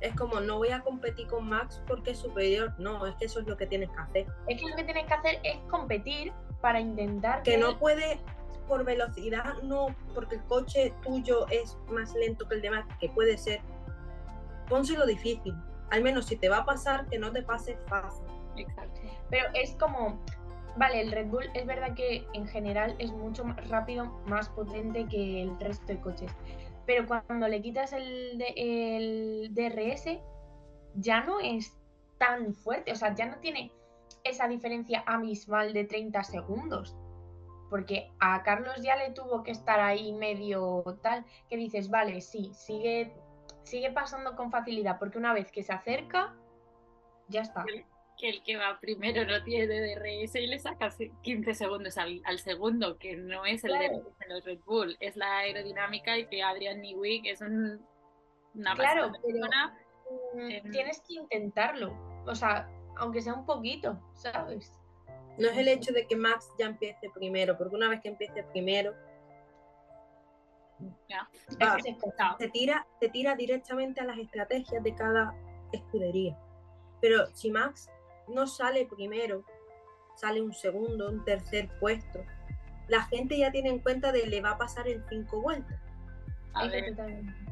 Es 0.00 0.14
como, 0.14 0.38
no 0.40 0.58
voy 0.58 0.68
a 0.68 0.80
competir 0.82 1.26
con 1.26 1.48
Max 1.48 1.82
porque 1.88 2.12
es 2.12 2.18
superior. 2.18 2.72
No, 2.78 3.04
es 3.06 3.16
que 3.16 3.24
eso 3.24 3.40
es 3.40 3.46
lo 3.48 3.56
que 3.56 3.66
tienes 3.66 3.90
que 3.90 3.98
hacer. 4.00 4.26
Es 4.46 4.60
que 4.60 4.68
lo 4.68 4.76
que 4.76 4.84
tienes 4.84 5.06
que 5.06 5.14
hacer 5.14 5.40
es 5.42 5.58
competir 5.70 6.32
para 6.60 6.78
intentar 6.78 7.42
Que 7.42 7.54
él- 7.54 7.60
no 7.62 7.78
puede, 7.78 8.20
por 8.68 8.84
velocidad, 8.84 9.54
no, 9.62 9.86
porque 10.14 10.36
el 10.36 10.42
coche 10.44 10.92
tuyo 11.02 11.48
es 11.48 11.76
más 11.90 12.14
lento 12.14 12.46
que 12.46 12.56
el 12.56 12.62
demás, 12.62 12.84
que 13.00 13.08
puede 13.08 13.38
ser. 13.38 13.60
Pónselo 14.68 15.06
difícil. 15.06 15.54
Al 15.90 16.02
menos 16.02 16.26
si 16.26 16.36
te 16.36 16.48
va 16.48 16.58
a 16.58 16.64
pasar, 16.64 17.06
que 17.08 17.18
no 17.18 17.32
te 17.32 17.42
pase 17.42 17.76
fácil. 17.88 18.26
Exacto. 18.56 19.00
Pero 19.30 19.46
es 19.54 19.74
como, 19.76 20.20
vale, 20.76 21.00
el 21.00 21.12
Red 21.12 21.28
Bull 21.28 21.50
es 21.54 21.66
verdad 21.66 21.94
que 21.94 22.26
en 22.34 22.46
general 22.46 22.94
es 22.98 23.12
mucho 23.12 23.44
más 23.44 23.68
rápido, 23.68 24.06
más 24.26 24.48
potente 24.50 25.06
que 25.06 25.42
el 25.42 25.58
resto 25.60 25.86
de 25.86 26.00
coches. 26.00 26.32
Pero 26.86 27.06
cuando 27.06 27.48
le 27.48 27.60
quitas 27.60 27.92
el, 27.92 28.42
el 28.56 29.54
DRS, 29.54 30.18
ya 30.94 31.22
no 31.22 31.40
es 31.40 31.76
tan 32.18 32.54
fuerte. 32.54 32.92
O 32.92 32.96
sea, 32.96 33.14
ya 33.14 33.26
no 33.26 33.38
tiene 33.38 33.72
esa 34.24 34.48
diferencia 34.48 35.02
abismal 35.06 35.72
de 35.72 35.84
30 35.84 36.22
segundos. 36.24 36.96
Porque 37.70 38.10
a 38.18 38.42
Carlos 38.42 38.76
ya 38.82 38.96
le 38.96 39.10
tuvo 39.10 39.42
que 39.42 39.50
estar 39.50 39.80
ahí 39.80 40.12
medio 40.12 40.82
tal, 41.02 41.24
que 41.50 41.56
dices, 41.56 41.90
vale, 41.90 42.20
sí, 42.22 42.50
sigue, 42.54 43.12
sigue 43.68 43.90
pasando 43.92 44.34
con 44.36 44.50
facilidad, 44.50 44.98
porque 44.98 45.18
una 45.18 45.32
vez 45.32 45.50
que 45.52 45.62
se 45.62 45.72
acerca, 45.72 46.34
ya 47.28 47.42
está. 47.42 47.64
Que 48.16 48.30
el 48.30 48.42
que 48.42 48.56
va 48.56 48.78
primero 48.80 49.24
no 49.24 49.44
tiene 49.44 49.66
DRS 49.68 50.34
y 50.36 50.46
le 50.48 50.58
sacas 50.58 50.98
15 51.22 51.54
segundos 51.54 51.96
al, 51.98 52.20
al 52.24 52.38
segundo, 52.40 52.98
que 52.98 53.16
no 53.16 53.44
es 53.44 53.62
el 53.64 53.70
Claro. 53.72 53.98
DRS 54.00 54.18
de 54.18 54.28
los 54.34 54.44
Red 54.44 54.58
Bull, 54.66 54.96
es 55.00 55.16
la 55.16 55.38
aerodinámica 55.38 56.18
y 56.18 56.26
que 56.26 56.42
Adrian 56.42 56.80
Newey 56.80 57.22
es 57.28 57.40
un, 57.40 57.80
una 58.54 58.74
Claro, 58.74 59.10
de 59.10 59.18
pero- 59.22 59.22
persona. 59.40 59.78
Mm. 60.34 60.70
Tienes 60.72 61.00
que 61.06 61.14
intentarlo. 61.14 61.92
O 62.26 62.34
sea, 62.34 62.68
aunque 62.96 63.20
sea 63.20 63.34
un 63.34 63.46
poquito, 63.46 64.00
¿sabes? 64.14 64.72
No 65.38 65.48
es 65.50 65.56
el 65.58 65.68
hecho 65.68 65.92
de 65.92 66.06
que 66.08 66.16
Max 66.16 66.50
ya 66.58 66.66
empiece 66.66 67.08
primero, 67.14 67.56
porque 67.56 67.76
una 67.76 67.88
vez 67.88 68.00
que 68.00 68.08
empiece 68.08 68.42
primero, 68.44 68.94
Es 71.48 71.56
que 71.56 71.64
se- 72.38 72.48
tira, 72.50 72.86
se 73.00 73.08
tira 73.08 73.34
directamente 73.34 74.00
a 74.00 74.04
las 74.04 74.18
estrategias 74.18 74.82
de 74.82 74.94
cada 74.94 75.34
escudería. 75.72 76.38
Pero 77.00 77.26
si 77.34 77.50
Max 77.50 77.88
no 78.28 78.46
sale 78.46 78.86
primero, 78.86 79.44
sale 80.16 80.40
un 80.42 80.52
segundo, 80.52 81.08
un 81.10 81.24
tercer 81.24 81.68
puesto, 81.80 82.20
la 82.88 83.02
gente 83.04 83.38
ya 83.38 83.50
tiene 83.50 83.68
en 83.70 83.78
cuenta 83.80 84.12
de 84.12 84.26
le 84.26 84.40
va 84.40 84.50
a 84.52 84.58
pasar 84.58 84.88
en 84.88 85.04
cinco 85.08 85.40
vueltas. 85.42 85.78
A 86.54 86.62
ver, 86.66 86.94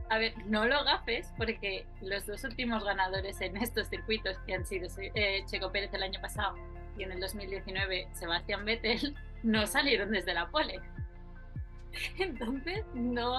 a 0.08 0.18
ver, 0.18 0.34
no 0.46 0.64
lo 0.66 0.82
gafes 0.84 1.32
porque 1.36 1.86
los 2.00 2.26
dos 2.26 2.42
últimos 2.44 2.82
ganadores 2.84 3.40
en 3.40 3.56
estos 3.56 3.88
circuitos 3.88 4.36
que 4.46 4.54
han 4.54 4.64
sido 4.64 4.88
eh, 5.14 5.44
Checo 5.46 5.70
Pérez 5.70 5.92
el 5.94 6.02
año 6.02 6.20
pasado 6.20 6.56
y 6.96 7.02
en 7.04 7.12
el 7.12 7.20
2019 7.20 8.08
Sebastián 8.12 8.64
Vettel 8.64 9.14
no 9.42 9.66
salieron 9.66 10.10
desde 10.10 10.32
la 10.34 10.48
pole. 10.50 10.80
Entonces, 12.18 12.84
no. 12.94 13.38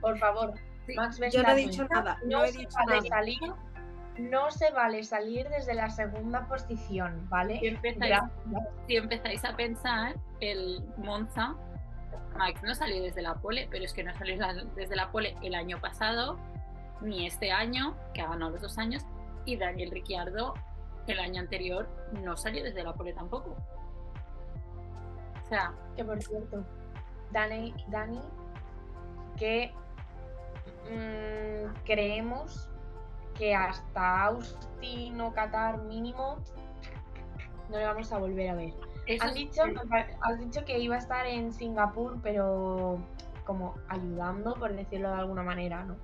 Por 0.00 0.18
favor, 0.18 0.54
Sí, 0.86 0.94
Max 0.94 1.18
Yo 1.32 1.42
no 1.42 1.50
he 1.50 1.54
dicho 1.56 1.84
nada, 1.88 2.18
No 2.24 2.38
no 2.38 2.44
he 2.44 2.52
se 2.52 2.58
dicho 2.60 2.76
vale 2.86 2.96
nada. 2.96 3.08
salir, 3.08 3.40
no 4.18 4.50
se 4.52 4.70
vale 4.70 5.02
salir 5.02 5.48
desde 5.48 5.74
la 5.74 5.90
segunda 5.90 6.46
posición, 6.46 7.28
¿vale? 7.28 7.58
Si 7.58 7.66
empezáis, 7.66 8.18
si 8.86 8.96
empezáis 8.96 9.44
a 9.44 9.56
pensar, 9.56 10.14
el 10.40 10.84
Monza, 10.98 11.56
Max 12.38 12.62
no 12.62 12.72
salió 12.74 13.02
desde 13.02 13.20
la 13.22 13.34
pole, 13.34 13.66
pero 13.70 13.84
es 13.84 13.92
que 13.92 14.04
no 14.04 14.14
salió 14.14 14.38
desde 14.76 14.94
la 14.94 15.10
pole 15.10 15.36
el 15.42 15.54
año 15.56 15.80
pasado, 15.80 16.38
ni 17.00 17.26
este 17.26 17.50
año, 17.50 17.96
que 18.14 18.20
ha 18.22 18.28
ganado 18.28 18.52
los 18.52 18.62
dos 18.62 18.78
años, 18.78 19.04
y 19.44 19.56
Daniel 19.56 19.90
Ricciardo 19.90 20.54
el 21.08 21.18
año 21.18 21.40
anterior 21.40 21.88
no 22.22 22.36
salió 22.36 22.62
desde 22.62 22.82
la 22.84 22.92
pole 22.94 23.12
tampoco. 23.12 23.56
O 25.44 25.48
sea, 25.48 25.72
Que 25.96 26.04
por 26.04 26.20
cierto, 26.22 26.64
Dani, 27.32 27.74
Dani 27.88 28.20
que 29.36 29.72
mm, 30.90 31.74
creemos 31.84 32.68
que 33.34 33.54
hasta 33.54 34.24
Austin 34.24 35.20
o 35.20 35.32
Qatar 35.32 35.78
mínimo 35.82 36.36
no 37.68 37.78
le 37.78 37.84
vamos 37.84 38.12
a 38.12 38.18
volver 38.18 38.50
a 38.50 38.54
ver. 38.54 38.72
Has 39.20 39.34
dicho, 39.34 39.62
has 40.22 40.38
dicho 40.38 40.64
que 40.64 40.78
iba 40.78 40.94
a 40.96 40.98
estar 40.98 41.26
en 41.26 41.52
Singapur, 41.52 42.20
pero 42.22 42.98
como 43.44 43.74
ayudando, 43.88 44.54
por 44.54 44.72
decirlo 44.74 45.08
de 45.10 45.14
alguna 45.16 45.42
manera, 45.42 45.84
¿no? 45.84 45.96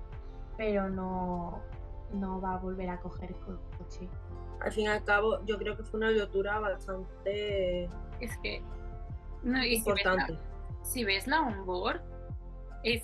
Pero 0.57 0.89
no, 0.89 1.59
no 2.13 2.39
va 2.39 2.53
a 2.53 2.57
volver 2.59 2.89
a 2.89 2.99
coger 2.99 3.33
co- 3.35 3.59
coche. 3.77 4.07
Al 4.61 4.71
fin 4.71 4.85
y 4.85 4.87
al 4.87 5.03
cabo, 5.03 5.43
yo 5.45 5.57
creo 5.57 5.75
que 5.75 5.83
fue 5.83 5.99
una 5.99 6.11
lotura 6.11 6.59
bastante 6.59 7.89
es 8.21 8.37
que. 8.41 8.61
No, 9.41 9.61
y 9.63 9.75
importante. 9.75 10.33
si 10.33 10.39
ves 11.05 11.27
la 11.27 11.41
onboard, 11.41 12.01
es 12.83 13.03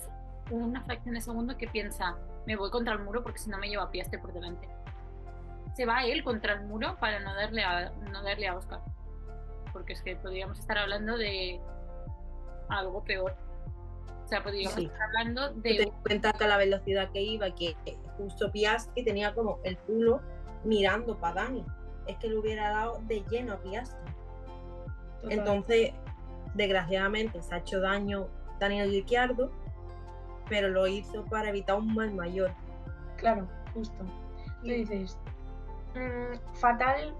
una 0.50 0.82
fracción 0.82 1.14
de 1.14 1.20
segundo 1.20 1.56
que 1.56 1.66
piensa, 1.68 2.16
me 2.46 2.56
voy 2.56 2.70
contra 2.70 2.94
el 2.94 3.00
muro 3.00 3.22
porque 3.22 3.38
si 3.38 3.50
no 3.50 3.58
me 3.58 3.68
lleva 3.68 3.84
a 3.84 3.90
Piastre 3.90 4.18
por 4.18 4.32
delante. 4.32 4.68
Se 5.74 5.86
va 5.86 6.04
él 6.04 6.24
contra 6.24 6.54
el 6.54 6.62
muro 6.66 6.96
para 6.98 7.20
no 7.20 7.34
darle 7.34 7.62
a, 7.62 7.90
no 7.90 8.22
darle 8.22 8.48
a 8.48 8.56
Oscar. 8.56 8.80
Porque 9.72 9.92
es 9.92 10.02
que 10.02 10.16
podríamos 10.16 10.58
estar 10.58 10.76
hablando 10.78 11.16
de 11.16 11.60
algo 12.68 13.04
peor. 13.04 13.36
O 14.24 14.28
sea, 14.28 14.42
podríamos 14.42 14.74
Sí. 14.74 14.86
estar 14.86 15.02
hablando 15.02 15.50
Ten 15.52 15.62
de 15.62 15.82
en 15.84 15.90
cuenta 16.02 16.32
que 16.32 16.44
a 16.44 16.48
la 16.48 16.56
velocidad 16.56 17.10
que 17.12 17.20
iba, 17.22 17.50
que 17.54 17.76
justo 18.16 18.50
Piastri 18.50 19.04
tenía 19.04 19.32
como 19.34 19.58
el 19.64 19.78
culo 19.78 20.20
mirando 20.64 21.18
para 21.18 21.44
Dani. 21.44 21.64
Es 22.06 22.16
que 22.18 22.28
le 22.28 22.38
hubiera 22.38 22.70
dado 22.70 23.00
de 23.06 23.24
lleno 23.30 23.54
a 23.54 23.58
Piastri. 23.58 24.12
Total. 25.22 25.38
Entonces, 25.38 25.92
desgraciadamente, 26.54 27.42
se 27.42 27.54
ha 27.54 27.58
hecho 27.58 27.80
daño 27.80 28.28
Daniel 28.58 28.90
Ricciardo, 28.90 29.50
pero 30.48 30.68
lo 30.68 30.86
hizo 30.86 31.24
para 31.26 31.48
evitar 31.48 31.76
un 31.76 31.94
mal 31.94 32.12
mayor. 32.12 32.50
Claro, 33.16 33.46
justo. 33.74 33.96
Tú 34.62 34.66
dices, 34.68 35.18
mm, 35.94 36.54
fatal 36.56 37.14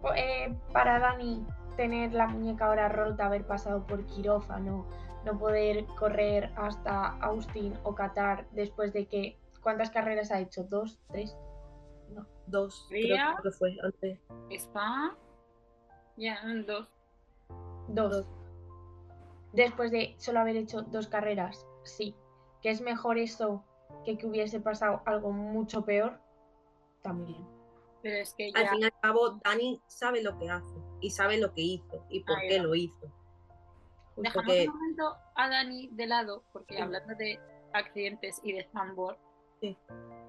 po- 0.00 0.14
eh, 0.14 0.56
para 0.72 0.98
Dani 0.98 1.44
tener 1.76 2.12
la 2.12 2.26
muñeca 2.26 2.66
ahora 2.66 2.88
rota, 2.88 3.26
haber 3.26 3.46
pasado 3.46 3.86
por 3.86 4.04
quirófano, 4.06 4.86
no 5.24 5.38
poder 5.38 5.84
correr 5.98 6.50
hasta 6.56 7.16
Austin 7.18 7.74
o 7.84 7.94
Qatar 7.94 8.46
después 8.52 8.92
de 8.92 9.06
que... 9.06 9.38
¿Cuántas 9.62 9.90
carreras 9.90 10.32
ha 10.32 10.40
hecho? 10.40 10.64
¿Dos? 10.64 10.98
¿Tres? 11.12 11.36
Dos, 12.46 12.88
Ría. 12.90 13.36
creo 13.38 13.52
que 13.52 13.56
fue 13.58 13.76
antes. 13.84 14.18
Spa. 14.50 15.14
Ya, 16.16 16.36
dos. 16.66 16.88
Dos. 17.88 18.26
Después 19.52 19.90
de 19.90 20.14
solo 20.18 20.40
haber 20.40 20.56
hecho 20.56 20.82
dos 20.82 21.08
carreras, 21.08 21.66
sí. 21.84 22.14
Que 22.62 22.70
es 22.70 22.80
mejor 22.80 23.18
eso 23.18 23.64
que 24.04 24.16
que 24.16 24.26
hubiese 24.26 24.60
pasado 24.60 25.02
algo 25.04 25.30
mucho 25.32 25.84
peor, 25.84 26.18
también. 27.02 27.46
Pero 28.02 28.16
es 28.16 28.34
que 28.34 28.50
Al 28.54 28.64
ya. 28.64 28.70
fin 28.70 28.80
y 28.80 28.84
al 28.84 28.94
cabo, 29.00 29.30
Dani 29.44 29.80
sabe 29.86 30.22
lo 30.22 30.36
que 30.38 30.48
hace 30.50 30.74
y 31.00 31.10
sabe 31.10 31.38
lo 31.38 31.52
que 31.52 31.60
hizo 31.60 32.04
y 32.08 32.20
por 32.24 32.38
Ahí 32.38 32.48
qué 32.48 32.58
va. 32.58 32.64
lo 32.64 32.74
hizo. 32.74 33.06
Justo 34.14 34.22
Dejamos 34.22 34.52
que 34.52 34.68
un 34.68 34.74
momento 34.74 35.16
a 35.34 35.48
Dani 35.48 35.88
de 35.92 36.06
lado, 36.06 36.42
porque 36.52 36.74
Sí. 36.76 36.80
hablando 36.82 37.14
de 37.14 37.38
accidentes 37.72 38.40
y 38.42 38.52
de 38.52 38.64
Zambor, 38.72 39.18
Sí. 39.60 39.76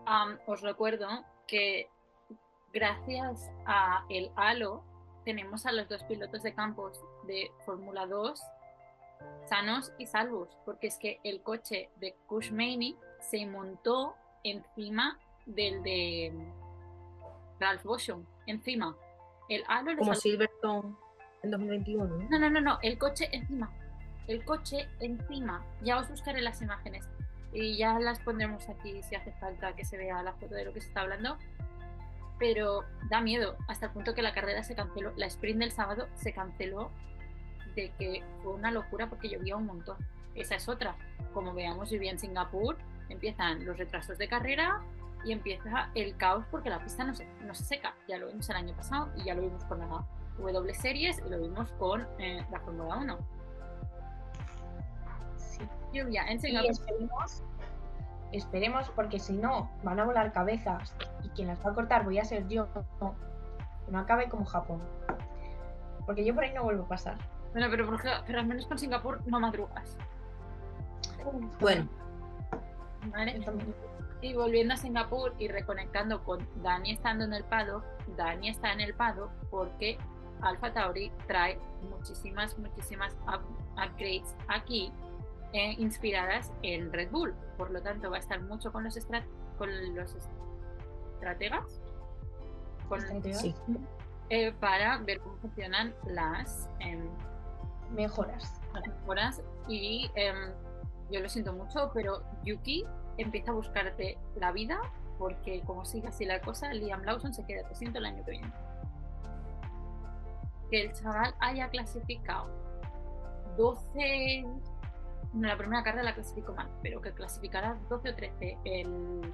am, 0.06 0.38
os 0.46 0.62
recuerdo 0.62 1.08
que 1.48 1.90
gracias 2.74 3.50
a 3.66 4.06
el 4.10 4.32
Halo 4.36 4.84
tenemos 5.26 5.66
a 5.66 5.72
los 5.72 5.88
dos 5.90 6.04
pilotos 6.04 6.44
de 6.44 6.54
campos 6.54 7.02
de 7.28 7.52
Fórmula 7.66 8.06
2 8.06 8.42
sanos 9.48 9.92
y 9.98 10.06
salvos, 10.06 10.50
porque 10.66 10.88
es 10.88 10.98
que 10.98 11.20
el 11.24 11.42
coche 11.42 11.90
de 11.98 12.16
Kush 12.28 12.52
Maney 12.52 12.96
se 13.20 13.46
montó 13.46 14.16
encima 14.44 15.20
del 15.46 15.84
de 15.84 16.34
Ralph 17.60 17.84
Boschum, 17.84 18.26
encima. 18.48 18.96
El 19.50 19.64
Halo 19.68 19.98
como 19.98 20.16
Silverstone 20.16 20.96
en 21.44 21.52
2021. 21.52 22.06
¿no? 22.06 22.30
no, 22.30 22.40
no, 22.40 22.50
no, 22.50 22.62
no, 22.62 22.80
el 22.82 22.98
coche 22.98 23.30
encima. 23.32 23.72
El 24.28 24.44
coche 24.46 24.88
encima. 25.00 25.66
Ya 25.82 25.98
os 25.98 26.10
buscaré 26.10 26.42
las 26.42 26.62
imágenes 26.62 27.08
y 27.52 27.78
ya 27.78 28.00
las 28.00 28.20
pondremos 28.20 28.68
aquí 28.70 29.04
si 29.04 29.16
hace 29.16 29.32
falta 29.34 29.76
que 29.76 29.86
se 29.86 29.98
vea 29.98 30.24
la 30.24 30.34
foto 30.34 30.56
de 30.56 30.66
lo 30.66 30.74
que 30.74 30.82
se 30.82 30.88
está 30.88 31.02
hablando. 31.02 31.38
Pero 32.40 32.84
da 33.10 33.22
miedo, 33.22 33.58
hasta 33.68 33.88
el 33.88 33.92
punto 33.92 34.14
que 34.16 34.22
la 34.22 34.34
carrera 34.34 34.64
se 34.64 34.76
canceló. 34.76 35.14
La 35.16 35.28
sprint 35.28 35.60
del 35.60 35.72
sábado 35.72 36.08
se 36.16 36.34
canceló 36.34 36.90
de 37.76 37.92
que 37.98 38.24
fue 38.42 38.54
una 38.54 38.72
locura 38.72 39.08
porque 39.10 39.30
llovía 39.30 39.56
un 39.56 39.66
montón. 39.66 39.98
Esa 40.36 40.56
es 40.56 40.68
otra. 40.68 40.96
Como 41.34 41.54
veamos, 41.54 41.90
llovía 41.90 42.12
en 42.12 42.20
Singapur, 42.20 42.78
empiezan 43.10 43.66
los 43.66 43.78
retrasos 43.78 44.18
de 44.18 44.28
carrera 44.28 44.82
y 45.26 45.32
empieza 45.32 45.90
el 45.96 46.18
caos 46.18 46.46
porque 46.52 46.70
la 46.70 46.80
pista 46.84 47.04
no 47.04 47.14
se, 47.14 47.26
no 47.42 47.54
se 47.56 47.64
seca. 47.64 47.94
Ya 48.08 48.18
lo 48.18 48.28
vimos 48.28 48.50
el 48.50 48.56
año 48.56 48.76
pasado 48.76 49.10
y 49.16 49.24
ya 49.26 49.34
lo 49.36 49.42
vimos 49.42 49.64
con 49.66 49.80
la 49.80 49.88
W 50.38 50.74
Series 50.74 51.22
y 51.26 51.30
lo 51.30 51.40
vimos 51.40 51.72
con 51.74 52.08
eh, 52.20 52.46
la 52.52 52.60
Fórmula 52.60 52.98
1. 52.98 53.18
Sí. 55.38 55.62
Lluvia 55.94 56.24
en 56.28 56.38
Y 56.38 56.40
Singapur. 56.40 56.72
esperemos, 56.72 57.44
esperemos, 58.32 58.90
porque 58.96 59.20
si 59.20 59.34
no, 59.34 59.70
van 59.84 60.00
a 60.00 60.06
volar 60.06 60.32
cabezas. 60.34 60.96
Y 61.24 61.30
quien 61.30 61.48
las 61.48 61.64
va 61.66 61.72
a 61.72 61.74
cortar 61.74 62.04
voy 62.04 62.20
a 62.20 62.26
ser 62.26 62.48
yo. 62.48 62.68
Que 62.74 63.92
no 63.92 64.00
acabe 64.00 64.30
como 64.30 64.46
Japón. 64.46 64.82
Porque 66.06 66.26
yo 66.26 66.34
por 66.34 66.44
ahí 66.44 66.54
no 66.54 66.64
vuelvo 66.64 66.84
a 66.84 66.88
pasar. 66.88 67.18
Bueno, 67.54 67.68
pero, 67.70 67.86
por 67.86 68.02
pero 68.26 68.40
al 68.40 68.48
menos 68.48 68.66
con 68.66 68.78
Singapur 68.78 69.22
no 69.28 69.40
madrugas. 69.40 69.96
Bueno, 71.60 71.88
¿vale? 73.12 73.40
Y 74.22 74.34
volviendo 74.34 74.74
a 74.74 74.78
Singapur 74.78 75.36
y 75.38 75.48
reconectando 75.48 76.24
con 76.24 76.48
Dani 76.64 76.92
estando 76.92 77.26
en 77.26 77.34
el 77.34 77.44
paddock, 77.44 77.84
Dani 78.18 78.50
está 78.50 78.74
en 78.74 78.82
el 78.82 78.94
paddock 78.94 79.32
porque 79.52 79.98
Alpha 80.42 80.74
Tauri 80.74 81.12
trae 81.28 81.60
muchísimas, 81.90 82.58
muchísimas 82.58 83.16
upgrades 83.76 84.36
aquí 84.48 84.92
eh, 85.54 85.76
inspiradas 85.78 86.52
en 86.64 86.92
Red 86.92 87.12
Bull. 87.12 87.34
Por 87.58 87.72
lo 87.72 87.82
tanto, 87.82 88.10
va 88.10 88.18
a 88.18 88.20
estar 88.20 88.42
mucho 88.42 88.72
con 88.72 88.84
los, 88.84 88.98
con 89.58 89.96
los 89.96 90.16
estrategas. 91.14 91.82
Eh, 94.30 94.54
para 94.60 94.98
ver 94.98 95.20
cómo 95.20 95.38
funcionan 95.38 95.94
las 96.08 96.70
em, 96.80 97.08
mejoras. 97.94 98.60
Mejoras. 98.74 99.42
Y 99.68 100.10
em, 100.16 100.52
yo 101.12 101.20
lo 101.20 101.30
siento 101.30 101.54
mucho, 101.54 101.92
pero 101.94 102.24
Yuki 102.44 102.86
empieza 103.18 103.52
a 103.52 103.54
buscarte 103.54 104.18
la 104.36 104.52
vida 104.52 104.80
porque 105.18 105.62
como 105.62 105.86
sigue 105.86 106.08
así 106.08 106.26
la 106.26 106.42
cosa, 106.42 106.74
Liam 106.74 107.04
Lawson 107.04 107.34
se 107.34 107.46
queda 107.46 107.74
siento 107.74 108.00
el 108.00 108.06
año 108.06 108.26
que 108.26 108.32
viene. 108.32 108.54
Que 110.70 110.82
el 110.82 110.94
chaval 110.94 111.36
haya 111.40 111.70
clasificado 111.70 112.50
12, 113.58 114.46
la 115.36 115.58
primera 115.58 115.84
carrera 115.84 116.04
la 116.04 116.14
clasificó 116.14 116.54
mal, 116.54 116.70
pero 116.82 117.02
que 117.02 117.14
clasificara 117.14 117.78
12 117.90 118.10
o 118.10 118.16
13 118.16 118.58
el, 118.66 119.34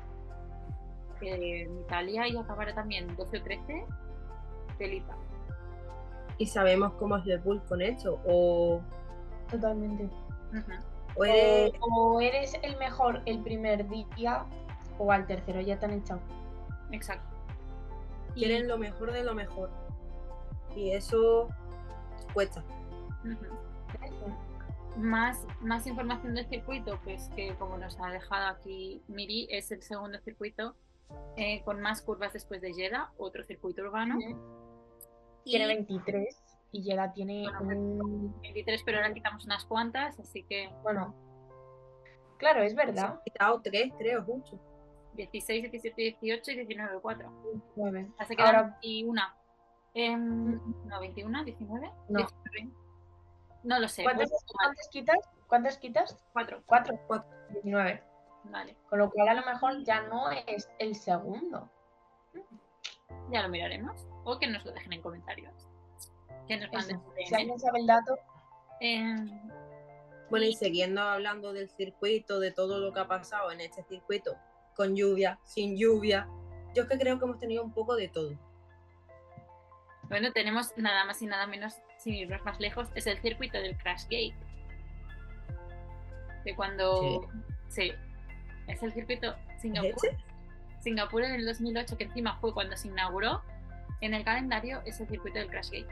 en 1.21 1.79
Italia 1.79 2.27
y 2.27 2.37
acabará 2.37 2.73
también 2.73 3.15
12 3.15 3.37
o 3.37 3.43
13, 3.43 3.85
Felipa. 4.77 5.17
¿Y 6.39 6.47
sabemos 6.47 6.93
cómo 6.93 7.17
es 7.17 7.43
Bull 7.43 7.61
con 7.65 7.81
esto? 7.81 8.19
¿O... 8.25 8.81
Totalmente. 9.51 10.09
o, 11.15 11.25
eres... 11.25 11.73
O, 11.81 12.21
eres... 12.21 12.53
el 12.63 12.77
mejor 12.77 13.21
el 13.25 13.43
primer 13.43 13.87
día 14.15 14.45
o 14.97 15.11
al 15.11 15.27
tercero 15.27 15.59
ya 15.59 15.77
te 15.77 15.85
han 15.85 15.93
echado. 15.93 16.21
Exacto. 16.91 17.27
Quieren 18.33 18.69
lo 18.69 18.77
mejor 18.77 19.11
de 19.11 19.23
lo 19.23 19.35
mejor. 19.35 19.69
Y 20.75 20.91
eso 20.91 21.49
cuesta. 22.33 22.63
Más, 24.97 25.45
más 25.59 25.87
información 25.87 26.35
del 26.35 26.47
circuito, 26.47 26.99
pues 27.03 27.29
que 27.35 27.53
como 27.55 27.77
nos 27.77 27.99
ha 27.99 28.11
dejado 28.11 28.47
aquí 28.47 29.03
Miri, 29.07 29.47
es 29.49 29.71
el 29.71 29.81
segundo 29.81 30.19
circuito 30.19 30.75
eh, 31.35 31.61
con 31.63 31.81
más 31.81 32.01
curvas 32.01 32.31
después 32.31 32.61
de 32.61 32.73
Jeddah, 32.73 33.11
otro 33.17 33.43
circuito 33.43 33.81
urbano. 33.81 34.17
Tiene 35.49 35.67
23 35.67 36.43
y 36.71 36.83
Jeddah 36.83 37.13
tiene 37.13 37.47
23, 38.41 38.83
pero 38.83 38.97
ahora 38.97 39.13
quitamos 39.13 39.45
unas 39.45 39.65
cuantas, 39.65 40.19
así 40.19 40.43
que... 40.43 40.69
Bueno, 40.83 41.15
claro, 42.37 42.61
es 42.61 42.75
verdad. 42.75 43.19
He 43.25 43.31
quitado 43.31 43.61
3, 43.61 43.93
creo, 43.97 44.23
mucho. 44.23 44.59
16, 45.13 45.71
17, 45.71 46.17
18 46.21 46.51
y 46.51 46.55
19, 46.55 46.99
4. 47.01 47.31
9. 47.75 48.11
Así 48.19 48.35
que 48.35 48.43
ahora... 48.43 48.77
21. 48.81 49.21
no, 50.85 50.99
21, 50.99 51.43
19. 51.43 51.91
No. 52.09 52.19
19. 52.19 52.73
No 53.63 53.79
lo 53.79 53.87
sé. 53.87 54.03
¿Cuántas, 54.03 54.31
¿cuántas 54.45 54.87
quitas? 54.89 55.17
¿Cuántas 55.47 55.77
quitas? 55.77 56.17
4. 56.33 56.63
4. 56.65 56.99
19. 57.49 58.03
Vale. 58.45 58.77
Con 58.89 58.99
lo 58.99 59.09
cual 59.09 59.29
a 59.29 59.33
lo 59.33 59.45
mejor 59.45 59.83
ya 59.83 60.01
no 60.03 60.29
es 60.31 60.69
el 60.79 60.95
segundo. 60.95 61.69
Ya 63.31 63.41
lo 63.41 63.49
miraremos. 63.49 64.07
O 64.23 64.39
que 64.39 64.47
nos 64.47 64.65
lo 64.65 64.71
dejen 64.71 64.93
en 64.93 65.01
comentarios. 65.01 65.53
Que 66.47 66.57
nos 66.57 66.71
manden 66.71 67.01
Si 67.27 67.35
alguien 67.35 67.59
sabe 67.59 67.79
el 67.79 67.87
dato. 67.87 68.17
Eh, 68.81 69.15
bueno, 70.29 70.45
y 70.45 70.53
siguiendo 70.53 71.01
hablando 71.01 71.53
del 71.53 71.69
circuito, 71.69 72.39
de 72.39 72.51
todo 72.51 72.79
lo 72.79 72.93
que 72.93 72.99
ha 72.99 73.07
pasado 73.07 73.51
en 73.51 73.61
este 73.61 73.83
circuito, 73.83 74.37
con 74.75 74.95
lluvia, 74.95 75.39
sin 75.43 75.75
lluvia, 75.75 76.27
yo 76.75 76.87
que 76.87 76.97
creo 76.97 77.17
que 77.17 77.25
hemos 77.25 77.39
tenido 77.39 77.63
un 77.63 77.73
poco 77.73 77.95
de 77.95 78.07
todo. 78.07 78.37
Bueno, 80.03 80.31
tenemos 80.31 80.71
nada 80.77 81.05
más 81.05 81.21
y 81.21 81.25
nada 81.25 81.47
menos, 81.47 81.75
sin 81.97 82.13
irnos 82.13 82.43
más 82.43 82.59
lejos, 82.59 82.87
es 82.95 83.07
el 83.07 83.19
circuito 83.21 83.57
del 83.59 83.77
Crash 83.77 84.03
Gate. 84.03 84.35
De 86.45 86.55
cuando. 86.55 87.27
Sí. 87.67 87.91
Es 88.67 88.81
el 88.83 88.93
circuito 88.93 89.35
Singapur. 89.59 89.93
Singapur 90.79 91.23
en 91.23 91.33
el 91.33 91.45
2008, 91.45 91.97
que 91.97 92.05
encima 92.05 92.37
fue 92.37 92.53
cuando 92.53 92.75
se 92.77 92.87
inauguró. 92.87 93.41
En 94.01 94.13
el 94.13 94.23
calendario 94.23 94.81
es 94.85 94.99
el 95.01 95.07
circuito 95.07 95.39
del 95.39 95.49
Crash 95.49 95.71
Gate. 95.71 95.87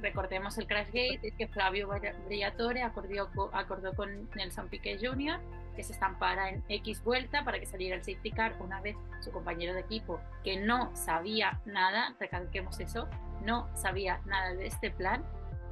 Recordemos 0.00 0.58
el 0.58 0.66
Crash 0.66 0.86
Gate, 0.86 1.20
es 1.22 1.34
que 1.34 1.46
Flavio 1.46 1.88
Briatore 2.26 2.82
acordó, 2.82 3.50
acordó 3.52 3.94
con 3.94 4.28
Nelson 4.34 4.68
Piquet 4.68 5.00
Jr. 5.00 5.38
que 5.76 5.84
se 5.84 5.92
estampara 5.92 6.48
en 6.48 6.64
X 6.68 7.04
vuelta 7.04 7.44
para 7.44 7.60
que 7.60 7.66
saliera 7.66 7.94
el 7.94 8.02
safety 8.02 8.32
car 8.32 8.56
una 8.60 8.80
vez 8.80 8.96
su 9.20 9.30
compañero 9.30 9.74
de 9.74 9.80
equipo, 9.80 10.20
que 10.42 10.58
no 10.58 10.94
sabía 10.96 11.60
nada, 11.66 12.16
recalquemos 12.18 12.80
eso, 12.80 13.08
no 13.44 13.68
sabía 13.76 14.20
nada 14.24 14.54
de 14.54 14.66
este 14.66 14.90
plan, 14.90 15.24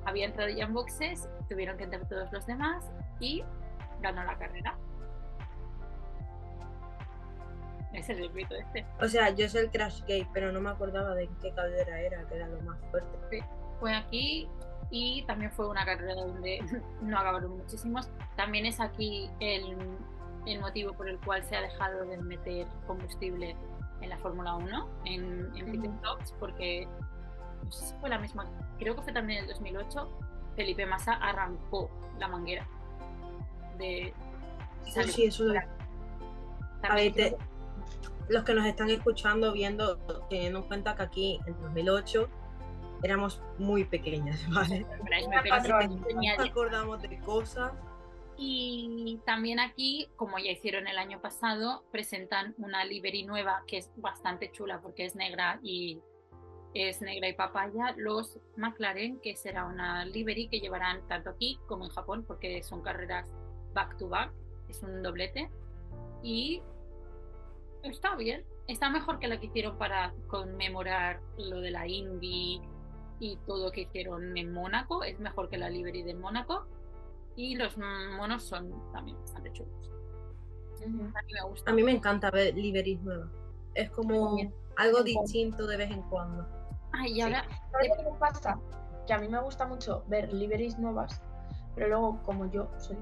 había 0.05 0.27
entrado 0.27 0.49
ya 0.51 0.65
en 0.65 0.75
boxes, 0.75 1.29
tuvieron 1.49 1.77
que 1.77 1.85
entrar 1.85 2.09
todos 2.09 2.33
los 2.33 2.47
demás 2.47 2.89
y 3.19 3.43
ganó 4.01 4.23
la 4.23 4.39
carrera. 4.39 4.77
Es 7.93 8.09
el 8.09 8.19
circuito 8.19 8.55
este. 8.55 8.87
O 9.01 9.09
sea, 9.09 9.31
yo 9.31 9.49
sé 9.49 9.61
el 9.61 9.71
Crash 9.71 10.01
Gate, 10.03 10.29
pero 10.33 10.53
no 10.53 10.61
me 10.61 10.71
acordaba 10.71 11.15
de 11.15 11.29
qué 11.41 11.53
caldera 11.53 12.01
era, 12.01 12.27
que 12.29 12.37
era 12.37 12.49
lo 12.49 12.61
más 12.63 12.79
fuerte. 12.91 13.19
Sí, 13.31 13.39
fue 13.81 13.95
aquí 13.95 14.49
y 14.91 15.25
también 15.27 15.51
fue 15.53 15.69
una 15.69 15.85
carrera 15.85 16.15
donde 16.15 16.61
no 17.03 17.19
acabaron 17.19 17.59
muchísimos. 17.59 18.09
También 18.37 18.67
es 18.67 18.81
aquí 18.81 19.31
el, 19.41 19.77
el 20.47 20.61
motivo 20.61 20.93
por 20.93 21.09
el 21.09 21.19
cual 21.21 21.45
se 21.45 21.57
ha 21.57 21.63
dejado 21.63 22.05
de 22.07 22.17
meter 22.19 22.67
combustible 22.87 23.57
en 24.01 24.09
la 24.09 24.17
Fórmula 24.19 24.55
1, 24.55 24.89
en, 25.05 25.51
en 25.57 25.73
pit 25.73 25.91
stops, 25.99 26.33
porque 26.39 26.89
no 27.65 27.71
sé 27.71 27.87
si 27.87 27.95
fue 27.97 28.09
la 28.09 28.19
misma, 28.19 28.47
creo 28.79 28.97
que 28.97 29.03
fue 29.03 29.13
también 29.13 29.41
en 29.41 29.45
el 29.45 29.51
2008, 29.51 30.09
Felipe 30.57 30.87
Massa 30.87 31.15
arrancó 31.15 31.91
la 32.19 32.29
manguera 32.29 32.67
de... 33.79 34.15
Sí, 34.85 35.03
sí, 35.05 35.25
eso 35.27 35.45
lo... 35.45 35.59
A 35.59 36.95
ver, 36.95 37.37
los 38.31 38.45
que 38.45 38.55
nos 38.55 38.65
están 38.65 38.89
escuchando, 38.91 39.53
viendo, 39.53 39.99
teniendo 40.29 40.61
en 40.61 40.65
cuenta 40.67 40.95
que 40.95 41.03
aquí 41.03 41.41
en 41.47 41.61
2008 41.61 42.29
éramos 43.03 43.43
muy 43.59 43.85
pequeñas, 43.85 44.49
¿vale? 44.55 44.87
No 46.39 46.45
acordamos 46.45 47.03
de 47.03 47.19
cosas. 47.21 47.73
Y 48.37 49.21
también 49.27 49.61
aquí, 49.61 50.09
como 50.17 50.39
ya 50.39 50.51
hicieron 50.51 50.87
el 50.87 50.97
año 50.97 51.21
pasado, 51.21 51.85
presentan 51.91 52.55
una 52.57 52.85
livery 52.85 53.25
nueva 53.25 53.65
que 53.67 53.77
es 53.77 53.91
bastante 53.97 54.51
chula 54.51 54.81
porque 54.81 55.05
es 55.05 55.15
negra 55.15 55.61
y 55.63 56.01
es 56.73 57.03
negra 57.03 57.29
y 57.29 57.35
papaya. 57.35 57.95
Los 57.99 58.39
McLaren, 58.57 59.21
que 59.21 59.37
será 59.37 59.67
una 59.67 60.07
livery 60.07 60.49
que 60.49 60.61
llevarán 60.61 61.07
tanto 61.07 61.31
aquí 61.31 61.59
como 61.67 61.85
en 61.85 61.91
Japón 61.91 62.25
porque 62.27 62.63
son 62.63 62.81
carreras 62.81 63.31
back 63.75 63.99
to 63.99 64.09
back, 64.09 64.33
es 64.69 64.83
un 64.83 65.03
doblete. 65.03 65.51
Y 66.23 66.63
está 67.83 68.15
bien. 68.17 68.45
Está 68.67 68.91
mejor 68.91 69.19
que 69.19 69.29
la 69.29 69.41
que 69.41 69.47
hicieron 69.47 69.77
para 69.79 70.15
conmemorar 70.29 71.21
lo 71.39 71.61
de 71.61 71.71
la 71.71 71.87
Indy 71.87 72.61
y 73.19 73.37
todo 73.47 73.67
lo 73.67 73.73
que 73.73 73.83
hicieron 73.83 74.37
en 74.37 74.53
Mónaco. 74.53 75.03
Es 75.03 75.19
mejor 75.19 75.49
que 75.49 75.59
la 75.59 75.69
Livery 75.69 76.03
de 76.03 76.15
Mónaco. 76.15 76.67
Y 77.37 77.57
los 77.57 77.77
monos 77.79 78.43
son 78.45 78.93
también 78.93 79.19
bastante 79.21 79.53
chulos. 79.53 79.91
A 80.83 80.87
mí 80.87 81.33
me 81.33 81.49
gusta. 81.49 81.71
A 81.71 81.75
mí 81.75 81.83
me 81.83 81.93
encanta 81.93 82.31
ver 82.31 82.55
liveries 82.55 83.01
nuevas. 83.03 83.31
Es 83.75 83.91
como 83.91 84.39
algo 84.77 85.03
distinto 85.03 85.67
de 85.67 85.77
vez 85.77 85.91
en 85.91 86.03
cuando. 86.03 86.47
Ay, 86.93 87.13
y 87.13 87.21
ahora. 87.21 87.47
¿Qué 87.81 87.91
pasa? 88.19 88.59
Que 89.07 89.13
a 89.13 89.19
mí 89.19 89.29
me 89.29 89.41
gusta 89.41 89.67
mucho 89.67 90.05
ver 90.09 90.33
liveries 90.33 90.79
nuevas, 90.79 91.21
pero 91.75 91.89
luego, 91.89 92.23
como 92.25 92.51
yo 92.51 92.71
soy 92.79 92.97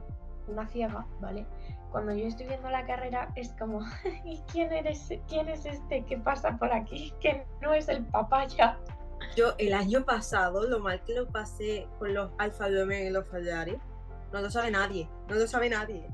una 0.47 0.67
ciega, 0.67 1.07
¿vale? 1.21 1.47
Cuando 1.91 2.15
yo 2.15 2.27
estoy 2.27 2.47
viendo 2.47 2.69
la 2.69 2.87
carrera 2.87 3.31
es 3.35 3.53
como, 3.59 3.81
¿y 4.25 4.41
quién 4.53 4.73
eres? 4.73 5.09
¿Quién 5.29 5.49
es 5.49 5.65
este 5.67 6.05
que 6.05 6.19
pasa 6.19 6.57
por 6.57 6.73
aquí? 6.73 7.13
Que 7.21 7.47
no 7.61 7.75
es 7.75 7.89
el 7.89 8.05
papaya. 8.07 8.79
Yo 9.37 9.55
el 9.59 9.75
año 9.75 10.05
pasado, 10.05 10.69
lo 10.69 10.79
mal 10.79 11.03
que 11.05 11.15
lo 11.15 11.29
pasé 11.29 11.89
con 11.99 12.15
los 12.15 12.31
Alfa 12.39 12.69
Romeo 12.69 13.09
y 13.09 13.11
los 13.11 13.29
Ferrari, 13.29 13.77
no 14.33 14.41
lo 14.41 14.51
sabe 14.51 14.71
nadie, 14.71 15.09
no 15.29 15.35
lo 15.35 15.47
sabe 15.47 15.69
nadie. 15.69 16.07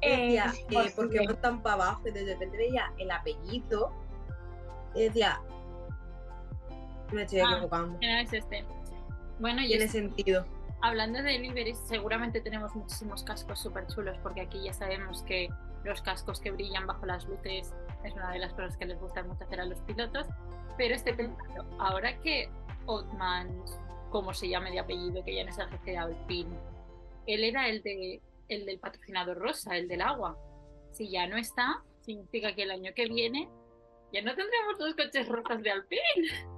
Eh, 0.00 0.40
decía, 0.40 0.52
eh, 0.70 0.92
porque 0.94 1.24
van 1.24 1.40
tan 1.40 1.62
para 1.62 1.74
abajo 1.74 2.02
y 2.06 2.12
de 2.12 2.24
repente 2.24 2.56
veía 2.56 2.92
el 2.98 3.10
apellido 3.10 3.92
y 4.94 5.04
decía, 5.04 5.40
me 7.12 7.22
estoy 7.22 7.40
ah, 7.40 7.50
equivocando. 7.52 7.98
Es 8.00 8.32
este. 8.32 8.64
Bueno, 9.38 9.62
tiene 9.66 9.88
sentido 9.88 10.44
hablando 10.80 11.22
de 11.22 11.32
deliveries, 11.32 11.78
seguramente 11.78 12.40
tenemos 12.40 12.74
muchísimos 12.74 13.22
cascos 13.24 13.60
súper 13.60 13.86
chulos, 13.88 14.16
porque 14.22 14.42
aquí 14.42 14.62
ya 14.64 14.72
sabemos 14.72 15.22
que 15.22 15.48
los 15.84 16.02
cascos 16.02 16.40
que 16.40 16.50
brillan 16.50 16.86
bajo 16.86 17.06
las 17.06 17.24
luces 17.26 17.74
es 18.04 18.12
una 18.14 18.32
de 18.32 18.38
las 18.38 18.52
cosas 18.52 18.76
que 18.76 18.86
les 18.86 18.98
gusta 18.98 19.22
mucho 19.22 19.44
hacer 19.44 19.60
a 19.60 19.64
los 19.64 19.80
pilotos. 19.80 20.26
Pero 20.76 20.94
estoy 20.94 21.14
pensando, 21.14 21.64
ahora 21.78 22.18
que 22.20 22.48
Otman, 22.86 23.62
como 24.10 24.32
se 24.32 24.48
llame 24.48 24.70
de 24.70 24.80
apellido, 24.80 25.24
que 25.24 25.34
ya 25.34 25.44
no 25.44 25.50
es 25.50 25.58
el 25.58 25.68
jefe 25.68 25.90
de 25.92 25.98
Alpine, 25.98 26.56
él 27.26 27.44
era 27.44 27.68
el, 27.68 27.82
de, 27.82 28.22
el 28.48 28.64
del 28.64 28.78
patrocinador 28.78 29.38
rosa, 29.38 29.76
el 29.76 29.88
del 29.88 30.02
agua. 30.02 30.38
Si 30.92 31.10
ya 31.10 31.26
no 31.26 31.36
está, 31.36 31.82
significa 32.00 32.54
que 32.54 32.62
el 32.62 32.70
año 32.70 32.92
que 32.94 33.06
viene 33.06 33.48
ya 34.12 34.22
no 34.22 34.34
tendremos 34.34 34.78
dos 34.78 34.94
coches 34.94 35.28
rojos 35.28 35.62
de 35.62 35.70
Alpine. 35.70 36.57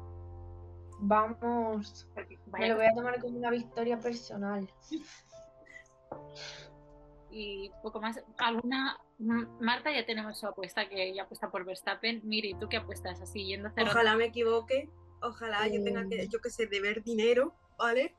Vamos. 1.00 2.06
Me 2.52 2.68
lo 2.68 2.76
voy 2.76 2.86
a 2.86 2.94
tomar 2.94 3.20
como 3.20 3.38
una 3.38 3.50
victoria 3.50 3.98
personal. 3.98 4.68
y 7.30 7.70
poco 7.82 8.00
más. 8.00 8.22
¿Alguna? 8.38 8.98
Marta 9.60 9.92
ya 9.92 10.04
tenemos 10.04 10.38
su 10.38 10.46
apuesta 10.46 10.88
que 10.88 11.14
ya 11.14 11.24
apuesta 11.24 11.50
por 11.50 11.64
Verstappen. 11.64 12.20
Miri, 12.24 12.54
¿tú 12.54 12.68
qué 12.68 12.78
apuestas? 12.78 13.20
Así 13.20 13.46
yendo 13.46 13.68
a 13.68 13.72
cero. 13.74 13.88
Ojalá 13.90 14.16
me 14.16 14.26
equivoque, 14.26 14.88
ojalá 15.22 15.66
yo 15.68 15.82
tenga 15.82 16.06
que, 16.08 16.28
yo 16.28 16.40
que 16.40 16.50
sé, 16.50 16.66
deber 16.66 17.02
dinero, 17.02 17.54
¿vale? 17.78 18.14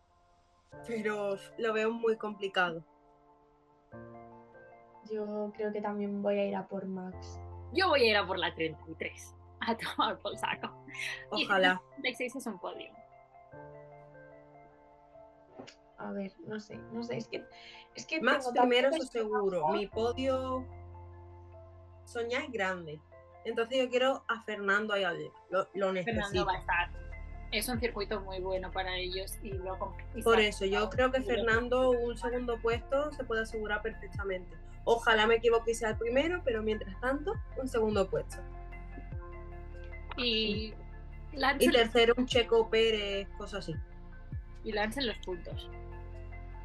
Pero 0.88 1.38
lo 1.58 1.74
veo 1.74 1.92
muy 1.92 2.18
complicado. 2.18 2.86
Yo 5.12 5.52
creo 5.56 5.74
que 5.74 5.82
también 5.82 6.22
voy 6.22 6.40
a 6.40 6.46
ir 6.46 6.56
a 6.56 6.68
por 6.68 6.86
Max. 6.86 7.40
Yo 7.74 7.90
voy 7.90 8.04
a 8.04 8.10
ir 8.10 8.18
a 8.18 8.26
por 8.26 8.38
la 8.38 8.54
33. 8.54 9.36
A 9.68 9.76
tomar 9.78 10.18
por 10.20 10.36
saco. 10.38 10.70
Y 11.34 11.46
Ojalá. 11.46 11.74
la 11.74 11.82
36 12.02 12.36
es 12.36 12.46
un 12.48 12.60
podio. 12.60 12.92
A 15.98 16.12
ver, 16.12 16.32
no 16.48 16.60
sé, 16.60 16.78
no 16.92 17.04
sé, 17.04 17.18
es 17.18 17.28
que 17.28 17.46
es 17.96 18.06
que 18.08 18.20
Max 18.22 18.46
tengo 18.46 18.62
primero, 18.62 18.90
tantas 18.90 19.10
eso 19.10 19.20
seguro. 19.20 19.68
Mi 19.70 19.86
podio 19.88 20.66
soñar 22.06 22.44
es 22.44 22.52
grande. 22.52 23.00
Entonces 23.46 23.78
yo 23.84 23.90
quiero 23.90 24.24
a 24.28 24.42
Fernando 24.44 24.94
ahí 24.94 25.04
al- 25.04 25.32
lo, 25.50 25.60
lo 25.76 25.94
Fernando 25.94 25.94
necesito. 25.94 26.46
va 26.46 26.54
a 26.54 26.58
estar. 26.60 26.90
Es 27.52 27.68
un 27.70 27.80
circuito 27.80 28.22
muy 28.22 28.40
bueno 28.40 28.72
para 28.72 28.96
ellos 28.96 29.38
y 29.44 29.52
lo 29.52 29.78
y 30.16 30.24
Por 30.24 30.40
eso, 30.40 30.66
yo 30.66 30.90
creo 30.90 31.12
que 31.12 31.20
Y 31.20 31.24
Fernando 31.26 31.92
un 31.92 32.18
segundo 32.18 32.58
puesto 32.62 33.12
se 33.12 33.24
puede 33.26 33.42
asegurar 33.42 33.82
perfectamente. 33.82 34.56
Ojalá 34.86 35.28
me 35.28 35.36
equivoque 35.36 35.72
y 35.72 35.76
sea 35.76 35.90
el 35.90 35.98
primero, 35.98 36.42
pero 36.44 36.64
mientras 36.64 37.00
tanto, 37.02 37.34
un 37.62 37.68
segundo 37.68 38.10
puesto. 38.10 38.38
Y 40.18 40.74
Y 41.60 41.72
tercero, 41.72 42.14
un 42.18 42.26
Checo 42.26 42.70
Pérez, 42.70 43.28
cosas 43.38 43.60
así. 43.60 43.76
y 44.64 44.72
Lance 44.74 45.00
en 45.00 45.08
los 45.08 45.18
puntos. 45.20 45.70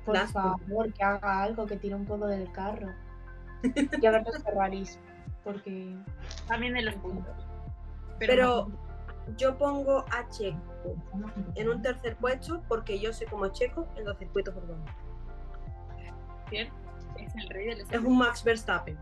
Por 0.04 0.14
Las- 0.14 0.32
favor, 0.32 0.92
que 0.92 1.02
haga 1.02 1.42
algo, 1.42 1.66
que 1.66 1.76
tire 1.76 1.94
un 1.94 2.04
poco 2.04 2.26
del 2.26 2.50
carro. 2.52 2.88
Y 4.00 4.06
a 4.06 4.10
ver 4.10 4.24
los 4.24 4.42
Ferraris, 4.42 4.98
porque 5.44 5.96
También 6.46 6.76
en 6.76 6.84
los 6.86 6.94
puntos. 6.96 7.34
Pero 8.18 8.68
yo 9.36 9.56
pongo 9.58 10.04
a 10.10 10.28
Checo 10.28 10.60
en 11.54 11.68
un 11.68 11.82
tercer 11.82 12.16
puesto 12.16 12.62
porque 12.68 12.98
yo 13.00 13.12
sé 13.12 13.26
cómo 13.26 13.46
es 13.46 13.52
Checo 13.52 13.88
en 13.96 14.04
los 14.04 14.16
circuitos 14.18 14.54
urbanos. 14.56 14.88
bien, 16.50 16.68
es 17.18 17.34
el 17.34 17.48
rey 17.48 17.66
de 17.66 17.76
los 17.82 17.90
Es 17.92 18.00
un 18.00 18.18
Max 18.18 18.44
Verstappen. 18.44 18.96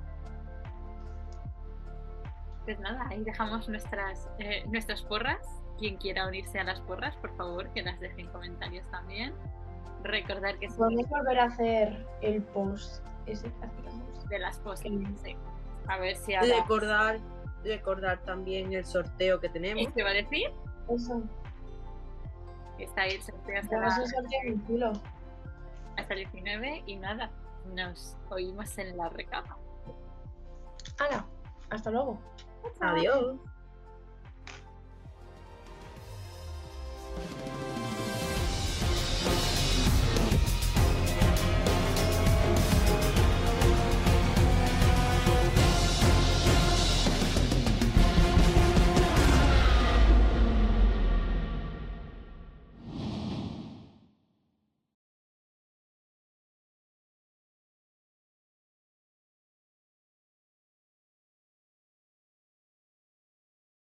Pues 2.65 2.79
nada, 2.81 3.07
ahí 3.11 3.23
dejamos 3.25 3.69
nuestras, 3.69 4.29
eh, 4.39 4.65
nuestras 4.69 5.03
porras. 5.03 5.39
Quien 5.79 5.97
quiera 5.97 6.27
unirse 6.29 6.59
a 6.61 6.65
las 6.65 6.81
porras, 6.83 7.17
por 7.17 7.37
favor, 7.37 7.69
que 7.73 7.83
las 7.83 7.99
deje 8.01 8.21
en 8.23 8.29
comentarios 8.29 8.89
también. 8.91 9.35
Recordar 10.03 10.59
que 10.59 10.69
podemos 10.69 11.09
volver 11.09 11.39
a 11.41 11.45
hacer 11.45 12.07
el 12.23 12.43
post 12.43 13.05
ese 13.27 13.51
que 13.51 13.67
hacíamos. 13.67 14.29
de 14.29 14.39
las 14.39 14.59
posts, 14.61 14.83
Sí. 14.89 15.05
sí. 15.23 15.37
A 15.89 15.99
ver 15.99 16.17
si 16.17 16.35
ahora... 16.35 16.57
Recordar, 16.61 17.19
recordar 17.65 18.19
también 18.23 18.73
el 18.73 18.85
sorteo 18.87 19.41
que 19.41 19.49
tenemos. 19.51 19.93
¿Qué 19.93 20.03
va 20.03 20.11
a 20.11 20.15
decir? 20.15 20.51
Eso, 20.89 21.23
Está 22.79 23.03
ahí 23.03 23.13
el 23.17 23.23
sorteo 23.23 23.59
hasta, 23.61 23.77
la- 23.79 23.87
un 23.89 24.09
sorteo 24.09 24.41
en 24.45 24.59
culo. 24.61 24.93
hasta 25.97 26.15
el 26.15 26.21
19 26.21 26.83
y 26.87 26.97
nada, 26.97 27.31
nos 27.75 28.17
oímos 28.31 28.77
en 28.79 28.97
la 28.97 29.09
recama. 29.11 29.57
Hala, 30.99 31.27
hasta 31.71 31.91
luego. 31.91 32.19
Adiós. 32.81 33.39